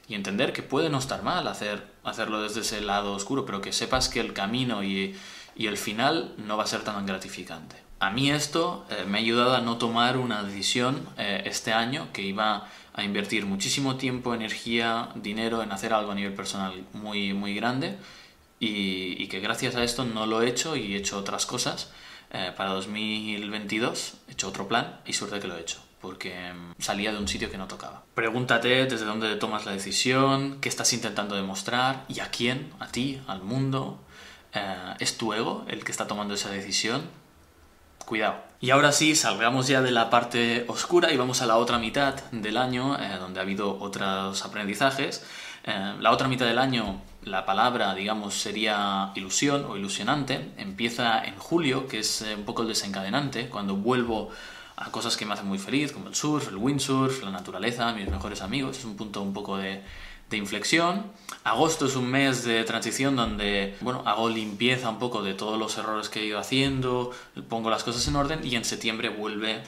Y 0.07 0.15
entender 0.15 0.53
que 0.53 0.61
puede 0.61 0.89
no 0.89 0.99
estar 0.99 1.23
mal 1.23 1.47
hacer, 1.47 1.87
hacerlo 2.03 2.41
desde 2.41 2.61
ese 2.61 2.81
lado 2.81 3.13
oscuro, 3.13 3.45
pero 3.45 3.61
que 3.61 3.73
sepas 3.73 4.07
que 4.07 4.19
el 4.19 4.33
camino 4.33 4.83
y, 4.83 5.15
y 5.55 5.67
el 5.67 5.77
final 5.77 6.33
no 6.37 6.57
va 6.57 6.63
a 6.63 6.67
ser 6.67 6.83
tan 6.83 7.05
gratificante. 7.05 7.77
A 7.99 8.11
mí 8.11 8.29
esto 8.29 8.85
eh, 8.89 9.05
me 9.07 9.17
ha 9.17 9.21
ayudado 9.21 9.55
a 9.55 9.61
no 9.61 9.77
tomar 9.77 10.17
una 10.17 10.43
decisión 10.43 11.07
eh, 11.17 11.43
este 11.45 11.71
año 11.71 12.09
que 12.11 12.21
iba 12.21 12.69
a 12.93 13.03
invertir 13.03 13.45
muchísimo 13.45 13.95
tiempo, 13.95 14.33
energía, 14.33 15.09
dinero 15.15 15.63
en 15.63 15.71
hacer 15.71 15.93
algo 15.93 16.11
a 16.11 16.15
nivel 16.15 16.33
personal 16.33 16.85
muy, 16.93 17.33
muy 17.33 17.55
grande 17.55 17.97
y, 18.59 19.27
que 19.27 19.39
gracias 19.39 19.75
a 19.75 19.83
esto 19.83 20.05
no 20.05 20.25
lo 20.25 20.41
he 20.41 20.47
hecho 20.47 20.75
y 20.75 20.93
he 20.93 20.97
hecho 20.97 21.17
otras 21.17 21.45
cosas. 21.45 21.91
Eh, 22.31 22.51
para 22.55 22.71
2022 22.71 24.15
he 24.27 24.31
hecho 24.33 24.49
otro 24.49 24.67
plan 24.67 24.99
y 25.05 25.13
suerte 25.13 25.39
que 25.39 25.47
lo 25.47 25.57
he 25.57 25.61
hecho 25.61 25.81
porque 26.01 26.53
mm, 26.53 26.81
salía 26.81 27.11
de 27.11 27.17
un 27.17 27.27
sitio 27.27 27.49
que 27.49 27.57
no 27.57 27.67
tocaba. 27.67 28.03
Pregúntate 28.13 28.85
desde 28.85 29.05
dónde 29.05 29.35
tomas 29.37 29.65
la 29.65 29.71
decisión, 29.71 30.59
qué 30.61 30.69
estás 30.69 30.93
intentando 30.93 31.35
demostrar 31.35 32.05
y 32.07 32.19
a 32.19 32.29
quién, 32.29 32.71
a 32.79 32.87
ti, 32.87 33.21
al 33.27 33.41
mundo. 33.41 33.99
Eh, 34.55 34.93
¿Es 34.99 35.17
tu 35.17 35.33
ego 35.33 35.65
el 35.67 35.83
que 35.83 35.91
está 35.91 36.07
tomando 36.07 36.33
esa 36.33 36.49
decisión? 36.49 37.03
Cuidado. 38.05 38.35
Y 38.61 38.71
ahora 38.71 38.91
sí, 38.91 39.15
salgamos 39.15 39.67
ya 39.67 39.81
de 39.81 39.91
la 39.91 40.09
parte 40.09 40.65
oscura 40.67 41.11
y 41.11 41.17
vamos 41.17 41.41
a 41.41 41.45
la 41.45 41.57
otra 41.57 41.77
mitad 41.77 42.15
del 42.31 42.57
año, 42.57 42.97
eh, 42.99 43.17
donde 43.19 43.39
ha 43.39 43.43
habido 43.43 43.79
otros 43.79 44.43
aprendizajes. 44.45 45.25
la 45.65 46.11
otra 46.11 46.27
mitad 46.27 46.45
del 46.45 46.59
año 46.59 47.01
la 47.25 47.45
palabra, 47.45 47.93
digamos, 47.95 48.35
sería 48.35 49.11
ilusión 49.15 49.65
o 49.65 49.75
ilusionante. 49.75 50.51
Empieza 50.57 51.23
en 51.25 51.35
julio, 51.37 51.87
que 51.87 51.99
es 51.99 52.21
eh, 52.21 52.35
un 52.35 52.45
poco 52.45 52.61
el 52.61 52.67
desencadenante, 52.67 53.49
cuando 53.49 53.75
vuelvo 53.75 54.29
a 54.77 54.91
cosas 54.91 55.17
que 55.17 55.25
me 55.25 55.33
hacen 55.33 55.47
muy 55.47 55.57
feliz, 55.57 55.91
como 55.91 56.07
el 56.07 56.15
surf, 56.15 56.49
el 56.49 56.57
windsurf, 56.57 57.23
la 57.23 57.31
naturaleza, 57.31 57.91
mis 57.93 58.09
mejores 58.09 58.41
amigos. 58.41 58.77
Es 58.77 58.85
un 58.85 58.95
punto 58.95 59.21
un 59.21 59.33
poco 59.33 59.57
de, 59.57 59.81
de 60.29 60.37
inflexión. 60.37 61.11
Agosto 61.43 61.85
es 61.85 61.95
un 61.95 62.09
mes 62.09 62.43
de 62.43 62.63
transición 62.63 63.15
donde, 63.15 63.77
bueno, 63.81 64.03
hago 64.05 64.29
limpieza 64.29 64.89
un 64.89 64.99
poco 64.99 65.21
de 65.21 65.33
todos 65.33 65.59
los 65.59 65.77
errores 65.77 66.09
que 66.09 66.21
he 66.21 66.25
ido 66.25 66.39
haciendo, 66.39 67.11
pongo 67.49 67.69
las 67.69 67.83
cosas 67.83 68.07
en 68.07 68.15
orden 68.15 68.45
y 68.45 68.55
en 68.55 68.65
septiembre 68.65 69.09
vuelve, 69.09 69.61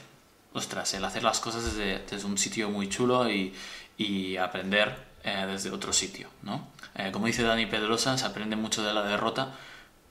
ostras, 0.54 0.94
el 0.94 1.06
hacer 1.06 1.24
las 1.24 1.40
cosas 1.40 1.66
desde, 1.66 2.00
desde 2.10 2.26
un 2.26 2.38
sitio 2.38 2.70
muy 2.70 2.90
chulo 2.90 3.30
y, 3.30 3.54
y 3.98 4.38
aprender 4.38 4.96
eh, 5.24 5.46
desde 5.48 5.72
otro 5.72 5.94
sitio, 5.94 6.30
¿no? 6.42 6.68
Eh, 6.96 7.12
como 7.12 7.28
dice 7.28 7.44
Dani 7.44 7.66
Pedrosa, 7.66 8.18
se 8.18 8.26
aprende 8.26 8.56
mucho 8.56 8.84
de 8.84 8.94
la 8.94 9.04
derrota, 9.04 9.54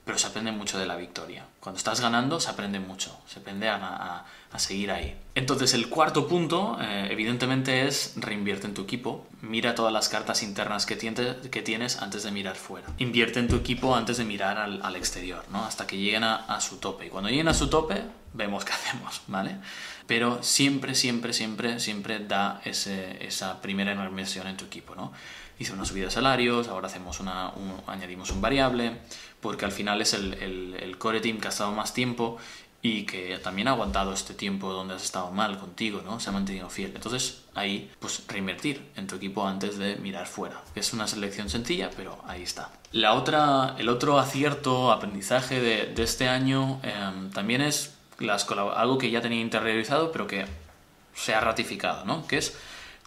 pero 0.06 0.18
se 0.18 0.28
aprende 0.28 0.52
mucho 0.52 0.78
de 0.78 0.86
la 0.86 0.94
victoria. 0.94 1.44
Cuando 1.58 1.78
estás 1.78 2.00
ganando, 2.00 2.38
se 2.38 2.48
aprende 2.48 2.78
mucho, 2.78 3.18
se 3.26 3.40
aprende 3.40 3.68
a, 3.68 4.24
seguir 4.56 4.90
ahí. 4.90 5.14
Entonces, 5.34 5.74
el 5.74 5.90
cuarto 5.90 6.28
punto, 6.28 6.78
eh, 6.80 7.08
evidentemente, 7.10 7.86
es 7.86 8.12
reinvierte 8.16 8.68
en 8.68 8.72
tu 8.72 8.82
equipo. 8.82 9.26
Mira 9.42 9.74
todas 9.74 9.92
las 9.92 10.08
cartas 10.08 10.42
internas 10.44 10.86
que, 10.86 10.94
tienes 10.96 12.00
antes 12.00 12.22
de 12.22 12.30
mirar 12.30 12.54
fuera. 12.54 12.86
Invierte 12.98 13.40
en 13.40 13.48
tu 13.48 13.56
equipo 13.56 13.96
antes 13.96 14.16
de 14.16 14.24
mirar 14.24 14.56
al, 14.56 14.96
exterior, 14.96 15.44
¿no? 15.50 15.64
Hasta 15.66 15.88
que 15.88 15.98
lleguen 15.98 16.22
a, 16.22 16.60
su 16.60 16.76
tope. 16.76 17.06
Y 17.06 17.10
cuando 17.10 17.28
lleguen 17.28 17.48
a 17.48 17.54
su 17.54 17.68
tope, 17.68 18.00
vemos 18.32 18.64
qué 18.64 18.72
hacemos, 18.74 19.22
¿vale? 19.26 19.56
Pero 20.06 20.40
siempre, 20.42 20.94
siempre, 20.94 21.32
siempre, 21.32 21.80
siempre 21.80 22.20
da 22.20 22.62
esa 22.64 23.60
primera 23.60 23.92
inversión 23.92 24.46
en 24.46 24.56
tu 24.56 24.66
equipo, 24.66 24.94
¿no? 24.94 25.12
Hice 25.58 25.72
una 25.72 25.84
subida 25.84 26.06
de 26.06 26.10
salarios, 26.10 26.68
ahora 26.68 26.88
hacemos 26.88 27.20
una, 27.20 27.52
añadimos 27.86 28.30
un 28.30 28.40
variable, 28.40 28.98
porque 29.40 29.64
al 29.64 29.72
final 29.72 30.00
es 30.00 30.14
el, 30.14 30.34
el, 30.34 30.98
core 30.98 31.20
team 31.20 31.38
que 31.38 31.48
ha 31.48 31.50
estado 31.50 31.72
más 31.72 31.94
tiempo 31.94 32.38
y 32.82 33.04
que 33.04 33.38
también 33.38 33.68
ha 33.68 33.72
aguantado 33.72 34.12
este 34.12 34.34
tiempo 34.34 34.72
donde 34.72 34.94
has 34.94 35.02
estado 35.02 35.30
mal 35.32 35.58
contigo, 35.58 36.02
¿no? 36.04 36.20
Se 36.20 36.28
ha 36.28 36.32
mantenido 36.32 36.68
fiel. 36.70 36.92
Entonces, 36.94 37.42
ahí, 37.54 37.90
pues 37.98 38.22
reinvertir 38.28 38.86
en 38.96 39.06
tu 39.06 39.16
equipo 39.16 39.46
antes 39.46 39.78
de 39.78 39.96
mirar 39.96 40.26
fuera. 40.26 40.62
Es 40.74 40.92
una 40.92 41.08
selección 41.08 41.48
sencilla, 41.48 41.90
pero 41.96 42.22
ahí 42.28 42.42
está. 42.42 42.70
La 42.92 43.14
otra, 43.14 43.74
el 43.78 43.88
otro 43.88 44.18
acierto, 44.18 44.92
aprendizaje 44.92 45.60
de, 45.60 46.02
este 46.02 46.28
año 46.28 46.80
em, 46.82 47.30
también 47.30 47.60
es 47.60 47.94
las, 48.18 48.48
algo 48.50 48.98
que 48.98 49.10
ya 49.10 49.20
tenía 49.20 49.40
interiorizado, 49.40 50.12
pero 50.12 50.26
que 50.26 50.46
se 51.14 51.34
ha 51.34 51.40
ratificado, 51.40 52.04
¿no? 52.04 52.26
Que 52.26 52.38
es 52.38 52.56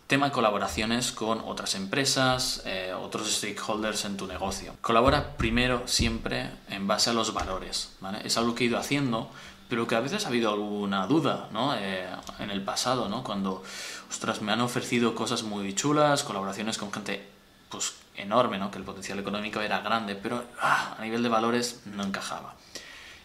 Tema 0.10 0.26
de 0.26 0.32
colaboraciones 0.32 1.12
con 1.12 1.40
otras 1.46 1.76
empresas, 1.76 2.64
eh, 2.66 2.96
otros 3.00 3.32
stakeholders 3.32 4.06
en 4.06 4.18
tu 4.18 4.26
negocio. 4.26 4.74
Colabora 4.82 5.38
primero 5.38 5.84
siempre 5.88 6.50
en 6.68 6.88
base 6.88 7.12
a 7.12 7.14
los 7.14 7.32
valores. 7.32 7.92
Es 8.24 8.36
algo 8.36 8.56
que 8.56 8.64
he 8.64 8.68
ido 8.68 8.80
haciendo, 8.80 9.30
pero 9.70 9.88
que 9.88 9.94
a 9.94 10.00
veces 10.00 10.26
ha 10.26 10.30
habido 10.30 10.52
alguna 10.52 11.06
duda 11.06 11.50
¿no? 11.52 11.76
Eh, 11.76 12.08
en 12.40 12.50
el 12.50 12.64
pasado, 12.64 13.08
¿no? 13.08 13.24
cuando 13.24 13.62
ostras, 14.10 14.42
me 14.42 14.52
han 14.52 14.62
ofrecido 14.62 15.14
cosas 15.14 15.44
muy 15.44 15.76
chulas, 15.76 16.24
colaboraciones 16.24 16.80
con 16.80 16.92
gente 16.92 17.24
pues, 17.70 17.94
enorme, 18.18 18.58
¿no? 18.58 18.72
que 18.72 18.80
el 18.80 18.86
potencial 18.86 19.20
económico 19.20 19.62
era 19.62 19.82
grande, 19.82 20.16
pero 20.16 20.44
ah, 20.60 20.96
a 20.98 21.04
nivel 21.04 21.22
de 21.22 21.30
valores 21.30 21.82
no 21.86 22.04
encajaba. 22.04 22.56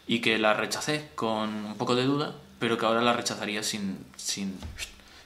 Y 0.06 0.20
que 0.20 0.38
la 0.38 0.52
rechacé 0.52 1.08
con 1.14 1.48
un 1.48 1.76
poco 1.78 1.94
de 1.94 2.04
duda, 2.04 2.34
pero 2.58 2.76
que 2.76 2.84
ahora 2.84 3.00
la 3.00 3.14
rechazaría 3.14 3.62
sin, 3.62 4.04
sin 4.18 4.58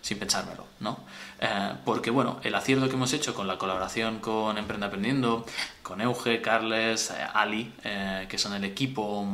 sin 0.08 0.18
pensármelo, 0.18 0.64
¿no? 0.80 1.00
Eh, 1.38 1.74
porque, 1.84 2.10
bueno, 2.10 2.40
el 2.42 2.54
acierto 2.54 2.88
que 2.88 2.94
hemos 2.94 3.12
hecho 3.12 3.34
con 3.34 3.46
la 3.46 3.58
colaboración 3.58 4.20
con 4.20 4.56
Emprende 4.56 4.86
Aprendiendo, 4.86 5.44
con 5.82 6.00
Euge, 6.00 6.40
Carles, 6.40 7.10
eh, 7.10 7.26
Ali, 7.34 7.74
eh, 7.84 8.24
que 8.26 8.38
son 8.38 8.54
el 8.54 8.64
equipo 8.64 9.26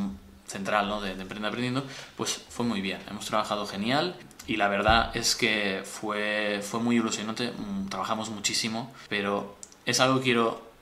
central 0.48 0.88
¿no? 0.88 1.00
de, 1.00 1.14
de, 1.14 1.22
Emprende 1.22 1.46
Aprendiendo, 1.46 1.84
pues 2.16 2.44
fue 2.48 2.66
muy 2.66 2.80
bien. 2.80 2.98
Hemos 3.08 3.26
trabajado 3.26 3.68
genial 3.68 4.16
y 4.48 4.56
la 4.56 4.66
verdad 4.66 5.16
es 5.16 5.36
que 5.36 5.82
fue, 5.84 6.60
fue 6.60 6.80
muy 6.80 6.96
ilusionante. 6.96 7.52
Mm, 7.52 7.88
trabajamos 7.88 8.30
muchísimo, 8.30 8.92
pero 9.08 9.56
es 9.86 10.00
algo 10.00 10.18
que 10.18 10.24
quiero 10.24 10.74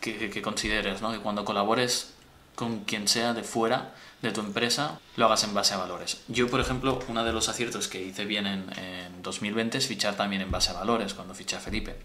que 0.00 0.42
consideres, 0.42 1.02
¿no? 1.02 1.10
Que 1.10 1.18
cuando 1.18 1.44
colabores 1.44 2.14
con 2.54 2.84
quien 2.84 3.08
sea 3.08 3.34
de 3.34 3.42
fuera, 3.42 3.94
de 4.22 4.32
tu 4.32 4.40
empresa 4.40 5.00
lo 5.16 5.26
hagas 5.26 5.44
en 5.44 5.54
base 5.54 5.74
a 5.74 5.78
valores. 5.78 6.22
Yo, 6.28 6.48
por 6.48 6.60
ejemplo, 6.60 6.98
uno 7.08 7.24
de 7.24 7.32
los 7.32 7.48
aciertos 7.48 7.88
que 7.88 8.02
hice 8.02 8.24
bien 8.24 8.46
en, 8.46 9.22
2020 9.22 9.78
es 9.78 9.86
fichar 9.86 10.16
también 10.16 10.42
en 10.42 10.50
base 10.50 10.70
a 10.70 10.74
valores 10.74 11.14
cuando 11.14 11.34
fiché 11.34 11.56
a 11.56 11.60
Felipe. 11.60 11.96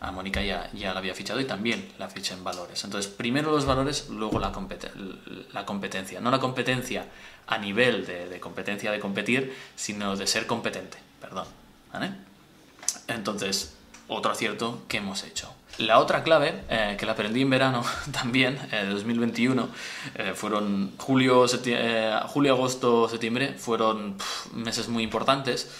a 0.00 0.10
Mónica 0.10 0.42
ya, 0.42 0.70
ya 0.72 0.92
la 0.92 0.98
había 0.98 1.14
fichado 1.14 1.40
y 1.40 1.44
también 1.44 1.92
la 1.98 2.08
fiché 2.08 2.34
en 2.34 2.44
valores. 2.44 2.84
Entonces, 2.84 3.10
primero 3.10 3.50
los 3.50 3.64
valores, 3.64 4.08
luego 4.10 4.38
la, 4.38 4.52
competencia. 4.52 6.20
No 6.20 6.30
la 6.30 6.40
competencia 6.40 7.06
a 7.46 7.58
nivel 7.58 8.04
de, 8.06 8.28
de, 8.28 8.40
competencia 8.40 8.90
de 8.90 9.00
competir, 9.00 9.54
sino 9.76 10.16
de 10.16 10.26
ser 10.26 10.46
competente, 10.46 10.98
perdón. 11.20 11.46
¿vale? 11.92 12.12
Entonces, 13.08 13.74
otro 14.08 14.32
acierto 14.32 14.82
que 14.88 14.98
hemos 14.98 15.24
hecho. 15.24 15.54
La 15.78 15.98
otra 15.98 16.22
clave, 16.22 16.62
eh, 16.68 16.94
que 16.96 17.04
la 17.04 17.12
aprendí 17.12 17.42
en 17.42 17.50
verano 17.50 17.82
también, 18.12 18.58
eh, 18.70 18.84
de 18.84 18.90
2021, 18.90 19.68
eh, 20.14 20.32
fueron 20.34 20.92
julio, 20.98 21.46
julio, 22.28 22.52
agosto, 22.52 23.08
septiembre, 23.08 23.54
fueron 23.54 24.16
meses 24.52 24.88
muy 24.88 25.02
importantes, 25.02 25.70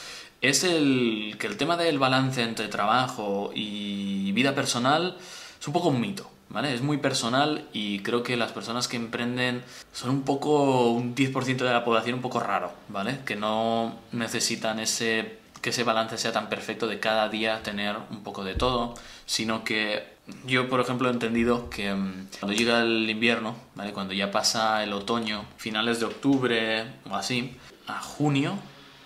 es 0.41 0.65
el 0.65 1.37
que 1.39 1.47
el 1.47 1.57
tema 1.57 1.77
del 1.77 1.99
balance 1.99 2.43
entre 2.43 2.67
trabajo 2.69 3.53
y 3.55 4.33
vida 4.33 4.55
personal 4.55 5.17
es 5.61 5.67
un 5.67 5.73
poco 5.73 5.89
un 5.89 6.01
mito. 6.01 6.31
¿Vale? 6.51 6.73
Es 6.73 6.83
muy 6.83 6.99
personal 6.99 7.65
y 7.73 8.01
creo 8.01 8.23
que 8.23 8.37
las 8.37 8.53
personas 8.53 8.87
que 8.87 8.97
emprenden 8.97 9.65
son 9.93 10.11
un 10.11 10.23
poco, 10.23 10.91
un 10.91 11.17
10% 11.17 11.57
de 11.57 11.73
la 11.73 11.85
población 11.85 12.17
un 12.17 12.21
poco 12.21 12.39
raro, 12.39 12.73
¿vale? 12.89 13.19
Que 13.25 13.35
no 13.35 13.97
necesitan 14.13 14.79
ese 14.79 15.39
que 15.65 15.71
ese 15.71 15.83
balance 15.83 16.19
sea 16.19 16.31
tan 16.31 16.51
perfecto 16.51 16.87
de 16.87 17.01
cada 17.01 17.31
día 17.31 17.63
tener 17.63 17.97
un 18.11 18.23
poco 18.23 18.45
de 18.45 18.55
todo, 18.55 18.93
sino 19.25 19.65
que 19.65 20.07
yo, 20.45 20.69
por 20.69 20.79
ejemplo, 20.79 21.09
he 21.09 21.11
entendido 21.11 21.71
que 21.71 21.95
mm, 21.95 22.27
cuando 22.39 22.55
llega 22.55 22.83
el 22.83 23.09
invierno, 23.09 23.57
¿vale? 23.75 23.95
cuando 23.95 24.13
ya 24.13 24.31
pasa 24.31 24.85
el 24.85 24.93
otoño, 24.93 25.47
finales 25.57 26.01
de 26.01 26.05
octubre 26.05 26.85
o 27.11 27.17
así, 27.17 27.57
a 27.87 27.99
junio, 28.03 28.59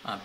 a, 0.02 0.18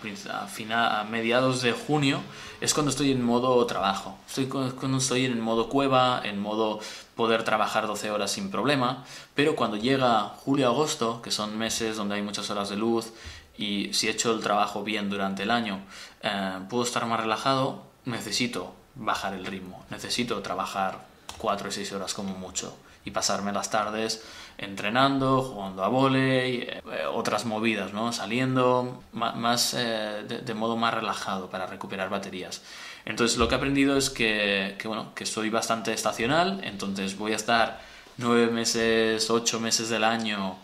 final, 0.48 0.96
a 0.96 1.04
mediados 1.04 1.62
de 1.62 1.70
junio, 1.70 2.20
es 2.60 2.74
cuando 2.74 2.90
estoy 2.90 3.12
en 3.12 3.22
modo 3.22 3.64
trabajo. 3.66 4.18
Estoy 4.26 4.46
cuando 4.46 4.98
estoy 4.98 5.26
en 5.26 5.40
modo 5.40 5.68
cueva, 5.68 6.20
en 6.24 6.40
modo 6.40 6.80
poder 7.14 7.44
trabajar 7.44 7.86
12 7.86 8.10
horas 8.10 8.32
sin 8.32 8.50
problema, 8.50 9.04
pero 9.36 9.54
cuando 9.54 9.76
llega 9.76 10.32
julio-agosto, 10.44 11.22
que 11.22 11.30
son 11.30 11.56
meses 11.56 11.96
donde 11.96 12.16
hay 12.16 12.22
muchas 12.22 12.50
horas 12.50 12.70
de 12.70 12.76
luz 12.76 13.12
y 13.56 13.92
si 13.92 14.08
he 14.08 14.10
hecho 14.10 14.32
el 14.32 14.40
trabajo 14.40 14.82
bien 14.82 15.10
durante 15.10 15.44
el 15.44 15.50
año, 15.50 15.80
eh, 16.22 16.58
puedo 16.68 16.84
estar 16.84 17.06
más 17.06 17.20
relajado, 17.20 17.84
necesito 18.04 18.74
bajar 18.94 19.34
el 19.34 19.46
ritmo, 19.46 19.84
necesito 19.90 20.40
trabajar 20.42 21.06
4 21.38 21.68
o 21.68 21.72
6 21.72 21.92
horas 21.92 22.14
como 22.14 22.34
mucho 22.34 22.76
y 23.04 23.10
pasarme 23.10 23.52
las 23.52 23.70
tardes 23.70 24.24
entrenando, 24.56 25.42
jugando 25.42 25.84
a 25.84 25.88
volei, 25.88 26.62
eh, 26.62 26.82
otras 27.12 27.44
movidas, 27.44 27.92
¿no? 27.92 28.12
Saliendo 28.12 29.02
más, 29.12 29.74
eh, 29.74 30.24
de, 30.26 30.54
modo 30.54 30.76
más 30.76 30.94
relajado 30.94 31.50
para 31.50 31.66
recuperar 31.66 32.08
baterías. 32.08 32.62
Entonces 33.04 33.36
lo 33.36 33.48
que 33.48 33.54
he 33.54 33.58
aprendido 33.58 33.96
es 33.96 34.10
que, 34.10 34.76
que, 34.78 34.88
bueno, 34.88 35.12
que 35.14 35.26
soy 35.26 35.50
bastante 35.50 35.92
estacional, 35.92 36.60
entonces 36.64 37.18
voy 37.18 37.32
a 37.32 37.36
estar 37.36 37.80
9 38.16 38.48
meses, 38.48 39.28
8 39.28 39.60
meses 39.60 39.88
del 39.88 40.04
año, 40.04 40.56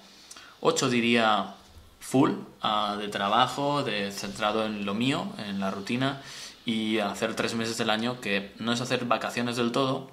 8 0.60 0.88
diría 0.88 1.54
full 2.00 2.30
uh, 2.62 2.96
de 2.96 3.08
trabajo, 3.08 3.84
de 3.84 4.10
centrado 4.10 4.66
en 4.66 4.84
lo 4.84 4.94
mío, 4.94 5.28
en 5.38 5.60
la 5.60 5.70
rutina 5.70 6.20
y 6.64 6.98
hacer 6.98 7.34
tres 7.36 7.54
meses 7.54 7.78
del 7.78 7.90
año 7.90 8.20
que 8.20 8.52
no 8.58 8.72
es 8.72 8.80
hacer 8.80 9.04
vacaciones 9.04 9.56
del 9.56 9.70
todo, 9.70 10.10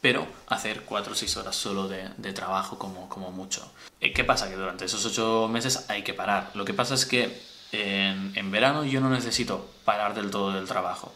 pero 0.00 0.26
hacer 0.46 0.82
cuatro 0.84 1.12
o 1.12 1.16
seis 1.16 1.36
horas 1.36 1.56
solo 1.56 1.88
de, 1.88 2.08
de 2.16 2.32
trabajo 2.32 2.78
como, 2.78 3.08
como 3.08 3.32
mucho. 3.32 3.70
Eh, 4.00 4.12
¿Qué 4.12 4.24
pasa? 4.24 4.48
Que 4.48 4.56
durante 4.56 4.84
esos 4.84 5.04
ocho 5.04 5.48
meses 5.50 5.86
hay 5.88 6.02
que 6.02 6.14
parar. 6.14 6.50
Lo 6.54 6.64
que 6.64 6.74
pasa 6.74 6.94
es 6.94 7.04
que 7.04 7.42
en, 7.72 8.32
en 8.34 8.50
verano 8.50 8.84
yo 8.84 9.00
no 9.00 9.10
necesito 9.10 9.68
parar 9.84 10.14
del 10.14 10.30
todo 10.30 10.52
del 10.52 10.66
trabajo. 10.66 11.12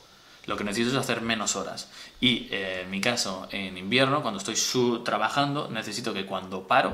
Lo 0.47 0.57
que 0.57 0.65
necesito 0.65 0.91
es 0.91 0.97
hacer 0.97 1.23
menos 1.23 1.57
horas. 1.57 1.89
Y 2.21 2.49
eh, 2.51 2.83
en 2.83 2.91
mi 2.91 3.01
caso, 3.01 3.49
en 3.51 3.79
invierno, 3.79 4.21
cuando 4.21 4.39
estoy 4.39 4.57
trabajando, 5.03 5.69
necesito 5.71 6.13
que 6.13 6.27
cuando 6.27 6.67
paro, 6.69 6.93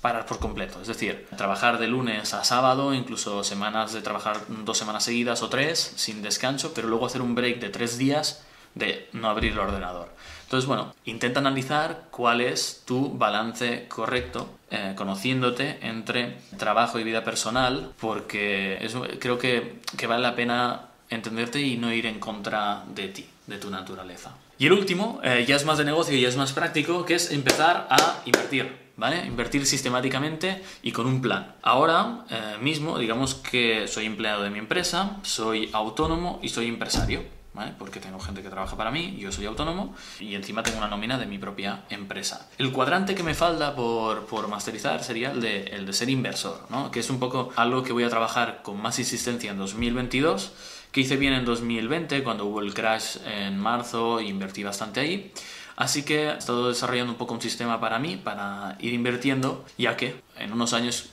parar 0.00 0.26
por 0.26 0.38
completo. 0.38 0.80
Es 0.80 0.88
decir, 0.88 1.26
trabajar 1.36 1.78
de 1.78 1.88
lunes 1.88 2.32
a 2.34 2.44
sábado, 2.44 2.94
incluso 2.94 3.44
semanas 3.44 3.92
de 3.92 4.02
trabajar 4.02 4.40
dos 4.48 4.78
semanas 4.78 5.04
seguidas 5.04 5.42
o 5.42 5.48
tres 5.48 5.92
sin 5.96 6.22
descanso, 6.22 6.72
pero 6.74 6.88
luego 6.88 7.06
hacer 7.06 7.22
un 7.22 7.34
break 7.34 7.60
de 7.60 7.68
tres 7.68 7.98
días 7.98 8.44
de 8.74 9.08
no 9.12 9.28
abrir 9.28 9.52
el 9.52 9.58
ordenador. 9.58 10.08
Entonces, 10.44 10.66
bueno, 10.66 10.94
intenta 11.04 11.38
analizar 11.38 12.08
cuál 12.10 12.40
es 12.40 12.82
tu 12.84 13.16
balance 13.16 13.86
correcto, 13.88 14.48
eh, 14.70 14.94
conociéndote 14.96 15.78
entre 15.82 16.38
trabajo 16.58 16.98
y 16.98 17.04
vida 17.04 17.22
personal, 17.22 17.92
porque 18.00 18.84
creo 19.20 19.38
que, 19.38 19.80
vale 20.08 20.22
la 20.22 20.34
pena 20.34 20.88
entenderte 21.08 21.60
y 21.60 21.76
no 21.76 21.92
ir 21.92 22.06
en 22.06 22.18
contra 22.18 22.82
de 22.88 23.08
ti, 23.08 23.28
de 23.46 23.58
tu 23.58 23.70
naturaleza. 23.70 24.32
Y 24.58 24.66
el 24.66 24.72
último, 24.72 25.20
eh, 25.22 25.44
ya 25.46 25.56
es 25.56 25.64
más 25.64 25.78
de 25.78 25.84
negocio 25.84 26.16
y 26.16 26.20
ya 26.20 26.28
es 26.28 26.36
más 26.36 26.52
práctico, 26.52 27.04
que 27.04 27.14
es 27.14 27.30
empezar 27.30 27.86
a 27.88 28.20
invertir. 28.24 28.89
¿Vale? 29.00 29.24
Invertir 29.26 29.66
sistemáticamente 29.66 30.62
y 30.82 30.92
con 30.92 31.06
un 31.06 31.22
plan. 31.22 31.56
Ahora 31.62 32.26
eh, 32.28 32.58
mismo, 32.60 32.98
digamos 32.98 33.34
que 33.34 33.88
soy 33.88 34.04
empleado 34.04 34.42
de 34.42 34.50
mi 34.50 34.58
empresa, 34.58 35.16
soy 35.22 35.70
autónomo 35.72 36.38
y 36.42 36.50
soy 36.50 36.68
empresario. 36.68 37.40
¿Vale? 37.52 37.72
Porque 37.76 37.98
tengo 37.98 38.20
gente 38.20 38.42
que 38.42 38.48
trabaja 38.48 38.76
para 38.76 38.92
mí, 38.92 39.16
yo 39.18 39.32
soy 39.32 39.44
autónomo 39.44 39.92
y 40.20 40.36
encima 40.36 40.62
tengo 40.62 40.78
una 40.78 40.86
nómina 40.86 41.18
de 41.18 41.26
mi 41.26 41.36
propia 41.36 41.82
empresa. 41.90 42.48
El 42.58 42.70
cuadrante 42.70 43.16
que 43.16 43.24
me 43.24 43.34
falta 43.34 43.74
por, 43.74 44.26
por 44.26 44.46
masterizar 44.46 45.02
sería 45.02 45.32
el 45.32 45.40
de, 45.40 45.64
el 45.64 45.84
de 45.84 45.92
ser 45.92 46.08
inversor, 46.10 46.64
¿no? 46.70 46.92
que 46.92 47.00
es 47.00 47.10
un 47.10 47.18
poco 47.18 47.50
algo 47.56 47.82
que 47.82 47.92
voy 47.92 48.04
a 48.04 48.08
trabajar 48.08 48.62
con 48.62 48.80
más 48.80 49.00
insistencia 49.00 49.50
en 49.50 49.58
2022, 49.58 50.52
que 50.92 51.00
hice 51.00 51.16
bien 51.16 51.32
en 51.32 51.44
2020 51.44 52.22
cuando 52.22 52.46
hubo 52.46 52.60
el 52.60 52.72
crash 52.72 53.16
en 53.26 53.58
marzo 53.58 54.20
e 54.20 54.26
invertí 54.26 54.62
bastante 54.62 55.00
ahí. 55.00 55.32
Así 55.76 56.02
que 56.02 56.28
he 56.28 56.36
estado 56.36 56.68
desarrollando 56.68 57.12
un 57.12 57.18
poco 57.18 57.34
un 57.34 57.40
sistema 57.40 57.80
para 57.80 57.98
mí, 57.98 58.16
para 58.16 58.76
ir 58.80 58.92
invirtiendo, 58.92 59.64
ya 59.78 59.96
que 59.96 60.20
en 60.36 60.52
unos 60.52 60.72
años 60.72 61.10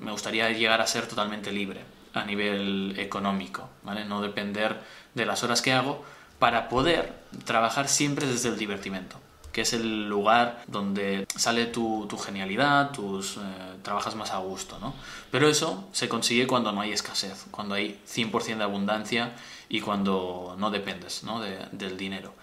me 0.00 0.12
gustaría 0.12 0.50
llegar 0.50 0.80
a 0.80 0.86
ser 0.86 1.06
totalmente 1.06 1.52
libre 1.52 1.80
a 2.14 2.24
nivel 2.24 2.94
económico, 2.98 3.68
¿vale? 3.82 4.04
No 4.04 4.20
depender 4.20 4.80
de 5.14 5.26
las 5.26 5.42
horas 5.42 5.62
que 5.62 5.72
hago 5.72 6.04
para 6.38 6.68
poder 6.68 7.14
trabajar 7.44 7.88
siempre 7.88 8.26
desde 8.26 8.48
el 8.48 8.58
divertimento, 8.58 9.16
que 9.52 9.62
es 9.62 9.72
el 9.72 10.08
lugar 10.08 10.62
donde 10.66 11.26
sale 11.36 11.66
tu, 11.66 12.08
genialidad, 12.18 12.90
tus, 12.90 13.36
eh, 13.36 13.40
trabajas 13.82 14.14
más 14.16 14.32
a 14.32 14.38
gusto, 14.38 14.78
¿no? 14.80 14.94
Pero 15.30 15.48
eso 15.48 15.88
se 15.92 16.08
consigue 16.08 16.46
cuando 16.46 16.72
no 16.72 16.80
hay 16.80 16.92
escasez, 16.92 17.46
cuando 17.50 17.74
hay 17.74 18.00
100% 18.06 18.58
de 18.58 18.64
abundancia 18.64 19.32
y 19.68 19.80
cuando 19.80 20.56
no 20.58 20.70
dependes 20.70 21.22
¿no? 21.22 21.40
del 21.40 21.96
dinero. 21.96 22.34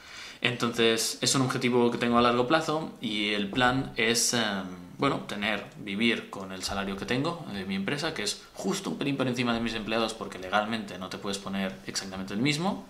Entonces, 0.41 1.17
es 1.21 1.35
un 1.35 1.41
objetivo 1.41 1.91
que 1.91 1.97
tengo 1.97 2.17
a 2.17 2.21
largo 2.21 2.47
plazo 2.47 2.91
y 3.01 3.33
el 3.33 3.49
plan 3.49 3.91
es, 3.97 4.33
em, 4.33 4.41
bueno, 4.97 5.21
tener, 5.27 5.65
vivir 5.77 6.29
con 6.29 6.51
el 6.53 6.63
salario 6.63 6.95
que 6.95 7.05
tengo 7.05 7.45
de 7.53 7.65
mi 7.65 7.75
empresa, 7.75 8.13
que 8.13 8.23
es 8.23 8.41
justo 8.53 8.89
un 8.89 8.97
pelín 8.97 9.17
por 9.17 9.27
encima 9.27 9.53
de 9.53 9.59
mis 9.59 9.73
empleados 9.73 10.13
porque 10.13 10.39
legalmente 10.39 10.97
no 10.97 11.09
te 11.09 11.17
puedes 11.17 11.39
poner 11.39 11.75
exactamente 11.87 12.33
el 12.33 12.39
mismo. 12.39 12.87